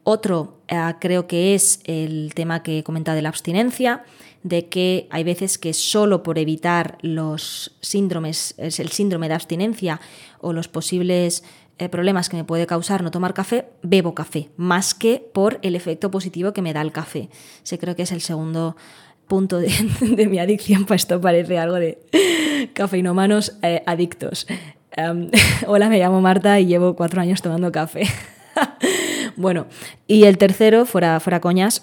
Otro 0.04 0.60
eh, 0.68 0.94
creo 1.00 1.28
que 1.28 1.56
es 1.56 1.82
el 1.86 2.32
tema 2.36 2.62
que 2.62 2.80
he 2.80 2.84
comentado 2.84 3.16
de 3.16 3.24
la 3.24 3.30
abstinencia, 3.30 4.04
de 4.44 4.68
que 4.68 5.08
hay 5.10 5.24
veces 5.24 5.58
que 5.58 5.74
solo 5.74 6.24
por 6.24 6.38
evitar 6.38 6.98
los 7.02 7.76
síndromes, 7.82 8.54
es 8.58 8.80
el 8.80 8.90
síndrome 8.90 9.28
de 9.28 9.34
abstinencia 9.34 10.00
o 10.40 10.54
los 10.54 10.68
posibles 10.68 11.44
eh, 11.80 11.90
problemas 11.90 12.30
que 12.30 12.38
me 12.38 12.44
puede 12.44 12.66
causar 12.66 13.04
no 13.04 13.12
tomar 13.12 13.34
café, 13.34 13.68
bebo 13.84 14.16
café, 14.16 14.50
más 14.58 14.94
que 14.94 15.24
por 15.34 15.60
el 15.62 15.76
efecto 15.76 16.10
positivo 16.10 16.54
que 16.54 16.62
me 16.62 16.74
da 16.74 16.82
el 16.82 16.92
café. 16.92 17.30
Se 17.64 17.78
creo 17.78 17.96
que 17.96 18.04
es 18.04 18.12
el 18.12 18.22
segundo 18.22 18.76
punto 19.28 19.60
de, 19.60 20.28
mi 20.28 20.40
adicción, 20.40 20.86
pues 20.86 21.02
esto 21.02 21.22
parece 21.22 21.60
algo 21.60 21.76
de 21.76 22.00
cafeinomanos 22.74 23.58
eh, 23.62 23.84
adictos. 23.86 24.48
Em, 24.92 25.30
hola, 25.68 25.90
me 25.90 26.00
llamo 26.00 26.22
Marta 26.22 26.60
y 26.60 26.66
llevo 26.66 26.96
cuatro 26.96 27.22
años 27.22 27.42
tomando 27.42 27.72
café. 27.72 28.04
bueno, 29.36 29.68
y 30.08 30.24
el 30.24 30.38
tercero, 30.38 30.86
fuera, 30.86 31.20
fuera 31.20 31.42
coñas, 31.42 31.82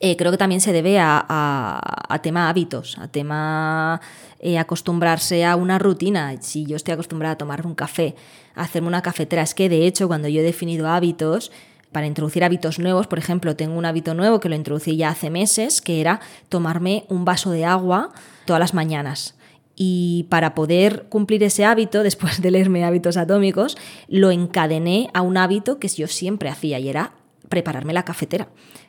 eh, 0.00 0.16
creo 0.16 0.32
que 0.32 0.38
también 0.38 0.60
se 0.60 0.72
debe 0.72 0.98
a, 1.00 2.20
tema 2.22 2.48
hábitos, 2.48 2.98
a 2.98 3.08
tema 3.08 4.00
eh, 4.46 4.58
acostumbrarse 4.58 5.42
a 5.46 5.56
una 5.56 5.78
rutina. 5.78 6.36
Si 6.42 6.66
yo 6.66 6.76
estoy 6.76 6.92
acostumbrada 6.92 7.32
a 7.32 7.38
tomar 7.38 7.66
un 7.66 7.74
café, 7.74 8.14
a 8.54 8.64
hacerme 8.64 8.88
una 8.88 9.00
cafetera, 9.00 9.40
es 9.40 9.54
que 9.54 9.70
de 9.70 9.86
hecho 9.86 10.06
cuando 10.06 10.28
yo 10.28 10.42
he 10.42 10.44
definido 10.44 10.86
hábitos, 10.86 11.50
para 11.92 12.06
introducir 12.06 12.44
hábitos 12.44 12.78
nuevos, 12.78 13.06
por 13.06 13.18
ejemplo, 13.18 13.56
tengo 13.56 13.78
un 13.78 13.86
hábito 13.86 14.12
nuevo 14.12 14.40
que 14.40 14.50
lo 14.50 14.54
introducí 14.54 14.98
ya 14.98 15.08
hace 15.08 15.30
meses, 15.30 15.80
que 15.80 16.02
era 16.02 16.20
tomarme 16.50 17.06
un 17.08 17.24
vaso 17.24 17.52
de 17.52 17.64
agua 17.64 18.12
todas 18.44 18.60
las 18.60 18.74
mañanas. 18.74 19.34
Y 19.76 20.26
para 20.28 20.54
poder 20.54 21.06
cumplir 21.08 21.42
ese 21.42 21.64
hábito, 21.64 22.02
después 22.02 22.42
de 22.42 22.50
leerme 22.50 22.84
hábitos 22.84 23.16
atómicos, 23.16 23.78
lo 24.08 24.30
encadené 24.30 25.08
a 25.14 25.22
un 25.22 25.38
hábito 25.38 25.78
que 25.78 25.88
yo 25.88 26.06
siempre 26.06 26.50
hacía 26.50 26.78
y 26.78 26.90
era 26.90 27.12
prepararme 27.48 27.94
la 27.94 28.04
cafetera. 28.04 28.48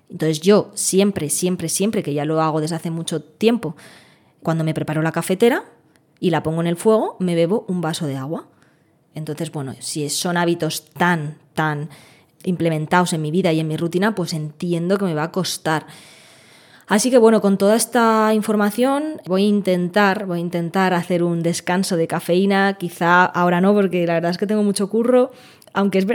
Entonces 0.09 0.41
yo 0.41 0.71
siempre, 0.73 1.29
siempre, 1.29 1.69
siempre, 1.69 2.03
que 2.03 2.13
ya 2.13 2.25
lo 2.25 2.41
hago 2.41 2.59
desde 2.59 2.75
hace 2.75 2.91
mucho 2.91 3.21
tiempo, 3.21 3.77
cuando 4.45 4.63
me 4.63 4.73
preparo 4.73 5.01
la 5.01 5.12
cafetera 5.12 5.65
y 6.21 6.29
la 6.29 6.41
pongo 6.41 6.62
en 6.62 6.67
el 6.67 6.77
fuego, 6.77 7.17
me 7.19 7.36
bebo 7.36 7.65
un 7.67 7.81
vaso 7.81 8.08
de 8.08 8.15
agua. 8.15 8.47
Entonces, 9.13 9.51
bueno, 9.51 9.75
si 9.79 10.08
son 10.10 10.38
hábitos 10.38 10.89
tan, 10.91 11.38
tan 11.53 11.89
implementados 12.45 13.12
en 13.12 13.21
mi 13.21 13.31
vida 13.31 13.51
y 13.51 13.60
en 13.60 13.67
mi 13.67 13.75
rutina, 13.75 14.15
pues 14.15 14.31
entiendo 14.34 14.97
que 14.97 15.05
me 15.05 15.13
va 15.13 15.23
a 15.23 15.31
costar. 15.31 15.86
Así 16.88 17.10
que 17.10 17.17
bueno, 17.17 17.41
con 17.41 17.58
toda 17.58 17.75
esta 17.75 18.31
información 18.34 19.19
voy 19.25 19.43
a 19.43 19.47
intentar, 19.47 20.27
voy 20.27 20.38
a 20.38 20.41
intentar 20.41 20.93
hacer 20.93 21.23
un 21.23 21.41
descanso 21.41 21.97
de 21.97 22.08
cafeína, 22.08 22.75
quizá 22.75 23.25
ahora 23.25 23.60
no, 23.60 23.73
porque 23.73 24.05
la 24.05 24.13
verdad 24.13 24.31
es 24.31 24.38
que 24.38 24.45
tengo 24.45 24.62
mucho 24.62 24.88
curro, 24.88 25.31
aunque 25.73 25.97
es 25.97 26.05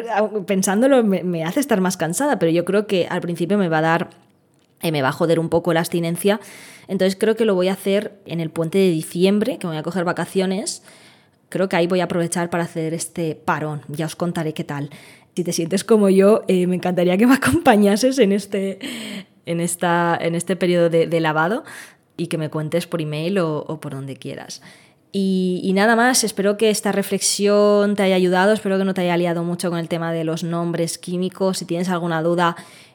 pensándolo 0.47 1.03
me, 1.03 1.45
hace 1.45 1.59
estar 1.59 1.81
más 1.81 1.97
cansada, 1.97 2.39
pero 2.39 2.53
yo 2.53 2.65
creo 2.65 2.87
que 2.87 3.09
al 3.11 3.21
principio 3.21 3.59
me 3.59 3.69
va 3.69 3.79
a 3.79 3.83
dar, 3.83 4.11
me 4.83 5.03
va 5.03 5.09
a 5.09 5.13
joder 5.13 5.39
un 5.39 5.49
poco 5.49 5.73
la 5.73 5.81
abstinencia, 5.81 6.41
entonces 6.89 7.17
creo 7.19 7.37
que 7.37 7.45
lo 7.45 7.55
voy 7.55 7.69
a 7.69 7.73
hacer 7.75 8.21
en 8.27 8.41
el 8.41 8.51
puente 8.51 8.79
de 8.79 8.91
diciembre, 8.91 9.59
que 9.59 9.67
voy 9.67 9.77
a 9.77 9.83
coger 9.83 10.05
vacaciones, 10.05 10.83
creo 11.49 11.69
que 11.69 11.77
ahí 11.77 11.87
voy 11.87 12.01
a 12.01 12.05
aprovechar 12.05 12.51
para 12.51 12.65
hacer 12.65 12.95
este 12.95 13.35
parón, 13.35 13.83
ya 13.89 14.07
os 14.07 14.17
contaré 14.17 14.55
qué 14.55 14.65
tal 14.65 14.91
si 15.41 15.45
te 15.45 15.53
sientes 15.53 15.85
como 15.85 16.11
yo, 16.11 16.43
eh, 16.49 16.67
me 16.67 16.77
encantaría 16.77 17.17
que 17.17 17.27
me 17.27 17.35
acompañases 17.43 18.19
en 18.19 18.33
este, 18.33 18.79
en 19.47 19.61
esta, 19.61 20.19
en 20.21 20.35
este 20.35 20.57
periodo 20.57 20.91
de, 20.91 21.21
lavado 21.21 21.65
y 22.17 22.27
que 22.27 22.39
me 22.39 22.51
cuentes 22.51 22.87
por 22.87 23.01
email 23.01 23.39
o, 23.39 23.81
por 23.81 23.93
donde 23.93 24.17
quieras. 24.17 24.63
Y, 25.13 25.61
y, 25.65 25.73
nada 25.73 25.97
más, 25.97 26.23
espero 26.23 26.57
que 26.57 26.71
esta 26.71 26.93
reflexión 26.93 27.97
te 27.97 28.05
haya 28.05 28.15
ayudado, 28.15 28.53
espero 28.53 28.79
que 28.79 28.85
no 28.85 28.95
te 28.95 29.01
haya 29.01 29.17
liado 29.17 29.43
mucho 29.43 29.69
con 29.71 29.81
el 29.81 29.89
tema 29.89 30.13
de 30.13 30.23
los 30.23 30.45
nombres 30.45 30.99
químicos. 30.99 31.59
Si 31.59 31.65
tienes 31.65 31.89
alguna 31.89 32.23
duda, 32.23 32.55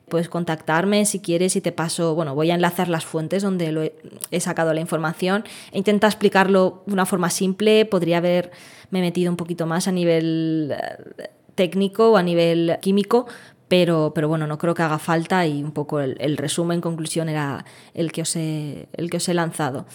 puedes 0.09 0.29
contactarme 0.29 1.05
si 1.05 1.19
quieres 1.19 1.55
y 1.55 1.61
te 1.61 1.71
paso, 1.71 2.15
bueno, 2.15 2.35
voy 2.35 2.51
a 2.51 2.55
enlazar 2.55 2.87
las 2.87 3.05
fuentes 3.05 3.43
donde 3.43 3.93
he, 4.31 4.39
sacado 4.39 4.73
la 4.73 4.81
información. 4.81 5.43
He 5.71 5.77
intentado 5.77 6.09
explicarlo 6.09 6.83
de 6.85 6.93
una 6.93 7.05
forma 7.05 7.29
simple, 7.29 7.85
podría 7.85 8.17
haberme 8.17 8.51
metido 8.91 9.31
un 9.31 9.37
poquito 9.37 9.65
más 9.65 9.87
a 9.87 9.91
nivel 9.91 10.75
eh, 11.17 11.29
técnico 11.55 12.11
o 12.11 12.17
a 12.17 12.23
nivel 12.23 12.77
químico, 12.81 13.25
pero, 13.67 14.11
pero 14.13 14.27
bueno, 14.27 14.45
no 14.47 14.57
creo 14.57 14.75
que 14.75 14.83
haga 14.83 14.99
falta 14.99 15.45
y 15.47 15.63
un 15.63 15.71
poco 15.71 15.99
el, 15.99 16.37
resumen, 16.37 16.81
conclusión 16.81 17.29
era 17.29 17.65
el 17.93 18.11
que 18.11 18.21
os 18.21 18.35
he, 18.35 18.87
el 18.93 19.09
que 19.09 19.17
os 19.17 19.27
he 19.27 19.33
lanzado. 19.33 19.85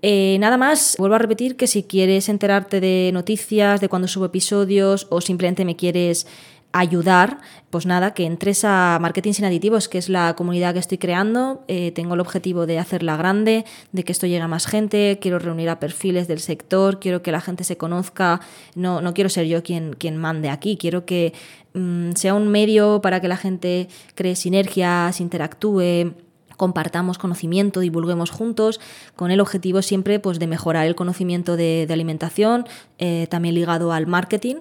Eh, 0.00 0.36
nada 0.38 0.56
más, 0.56 0.94
vuelvo 0.98 1.16
a 1.16 1.18
repetir 1.18 1.56
que 1.56 1.66
si 1.66 1.82
quieres 1.82 2.28
enterarte 2.28 2.80
de 2.80 3.10
noticias, 3.12 3.80
de 3.80 3.88
cuando 3.88 4.06
subo 4.06 4.26
episodios 4.26 5.08
o 5.10 5.20
simplemente 5.20 5.64
me 5.64 5.74
quieres 5.74 6.26
ayudar, 6.72 7.38
pues 7.70 7.86
nada, 7.86 8.12
que 8.12 8.26
entres 8.26 8.64
a 8.64 8.98
Marketing 9.00 9.32
sin 9.32 9.44
Aditivos, 9.44 9.88
que 9.88 9.98
es 9.98 10.08
la 10.08 10.34
comunidad 10.36 10.74
que 10.74 10.80
estoy 10.80 10.98
creando. 10.98 11.64
Eh, 11.68 11.92
tengo 11.92 12.14
el 12.14 12.20
objetivo 12.20 12.66
de 12.66 12.78
hacerla 12.78 13.16
grande, 13.16 13.64
de 13.92 14.04
que 14.04 14.12
esto 14.12 14.26
llegue 14.26 14.42
a 14.42 14.48
más 14.48 14.66
gente, 14.66 15.18
quiero 15.20 15.38
reunir 15.38 15.70
a 15.70 15.80
perfiles 15.80 16.28
del 16.28 16.40
sector, 16.40 17.00
quiero 17.00 17.22
que 17.22 17.32
la 17.32 17.40
gente 17.40 17.64
se 17.64 17.76
conozca, 17.76 18.40
no, 18.74 19.00
no 19.00 19.14
quiero 19.14 19.30
ser 19.30 19.46
yo 19.46 19.62
quien, 19.62 19.94
quien 19.94 20.16
mande 20.16 20.50
aquí, 20.50 20.76
quiero 20.76 21.06
que 21.06 21.32
mm, 21.74 22.12
sea 22.12 22.34
un 22.34 22.48
medio 22.48 23.00
para 23.00 23.20
que 23.20 23.28
la 23.28 23.36
gente 23.36 23.88
cree 24.14 24.36
sinergias, 24.36 25.20
interactúe 25.20 26.14
compartamos 26.56 27.18
conocimiento, 27.18 27.78
divulguemos 27.80 28.30
juntos, 28.30 28.80
con 29.14 29.30
el 29.30 29.40
objetivo 29.40 29.80
siempre 29.80 30.18
pues, 30.18 30.40
de 30.40 30.48
mejorar 30.48 30.86
el 30.86 30.96
conocimiento 30.96 31.56
de, 31.56 31.86
alimentación, 31.88 32.66
eh, 32.98 33.28
también 33.30 33.54
ligado 33.54 33.92
al 33.92 34.08
marketing 34.08 34.56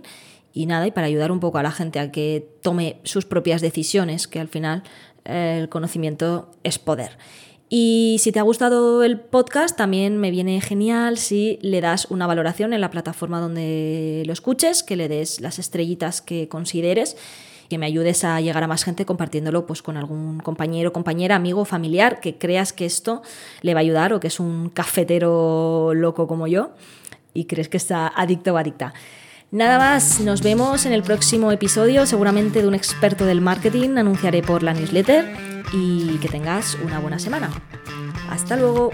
y 0.57 0.65
nada, 0.65 0.87
y 0.87 0.91
para 0.91 1.07
ayudar 1.07 1.31
un 1.31 1.39
poco 1.39 1.59
a 1.59 1.63
la 1.63 1.71
gente 1.71 1.99
a 1.99 2.11
que 2.11 2.49
tome 2.61 2.99
sus 3.03 3.25
propias 3.25 3.61
decisiones, 3.61 4.27
que 4.27 4.39
al 4.39 4.47
final 4.47 4.83
eh, 5.25 5.59
el 5.61 5.69
conocimiento 5.69 6.49
es 6.63 6.79
poder. 6.79 7.17
Y 7.69 8.17
si 8.19 8.31
te 8.31 8.39
ha 8.39 8.43
gustado 8.43 9.03
el 9.03 9.19
podcast, 9.19 9.77
también 9.77 10.17
me 10.17 10.31
viene 10.31 10.59
genial 10.61 11.17
si 11.17 11.59
le 11.61 11.81
das 11.81 12.07
una 12.09 12.25
valoración 12.25 12.73
en 12.73 12.81
la 12.81 12.89
plataforma 12.89 13.39
donde 13.39 14.23
lo 14.25 14.33
escuches, 14.33 14.83
que 14.83 14.95
le 14.95 15.07
des 15.07 15.41
las 15.41 15.59
estrellitas 15.59 16.21
que 16.21 16.47
consideres, 16.47 17.17
que 17.69 17.77
me 17.77 17.85
ayudes 17.85 18.23
a 18.23 18.41
llegar 18.41 18.63
a 18.63 18.67
más 18.67 18.83
gente 18.83 19.05
compartiéndolo 19.05 19.67
pues, 19.67 19.83
con 19.83 19.97
algún 19.97 20.39
compañero, 20.39 20.91
compañera, 20.91 21.35
amigo, 21.35 21.65
familiar, 21.65 22.19
que 22.19 22.37
creas 22.37 22.73
que 22.73 22.85
esto 22.85 23.21
le 23.61 23.73
va 23.73 23.81
a 23.81 23.81
ayudar 23.81 24.13
o 24.13 24.19
que 24.19 24.27
es 24.27 24.39
un 24.39 24.69
cafetero 24.69 25.93
loco 25.93 26.25
como 26.25 26.47
yo 26.47 26.71
y 27.33 27.45
crees 27.45 27.69
que 27.69 27.77
está 27.77 28.07
adicto 28.07 28.53
o 28.53 28.57
adicta. 28.57 28.93
Nada 29.51 29.77
más, 29.79 30.19
nos 30.19 30.41
vemos 30.41 30.85
en 30.85 30.91
el 30.91 31.03
próximo 31.03 31.53
episodio, 31.53 32.05
seguramente 32.05 32.61
de 32.61 32.67
un 32.67 32.75
experto 32.75 33.25
del 33.25 33.39
marketing, 33.39 33.97
anunciaré 33.97 34.41
por 34.41 34.61
la 34.61 34.73
newsletter 34.73 35.63
y 35.71 36.17
que 36.17 36.27
tengas 36.27 36.77
una 36.83 36.99
buena 36.99 37.17
semana. 37.17 37.49
Hasta 38.29 38.57
luego. 38.57 38.91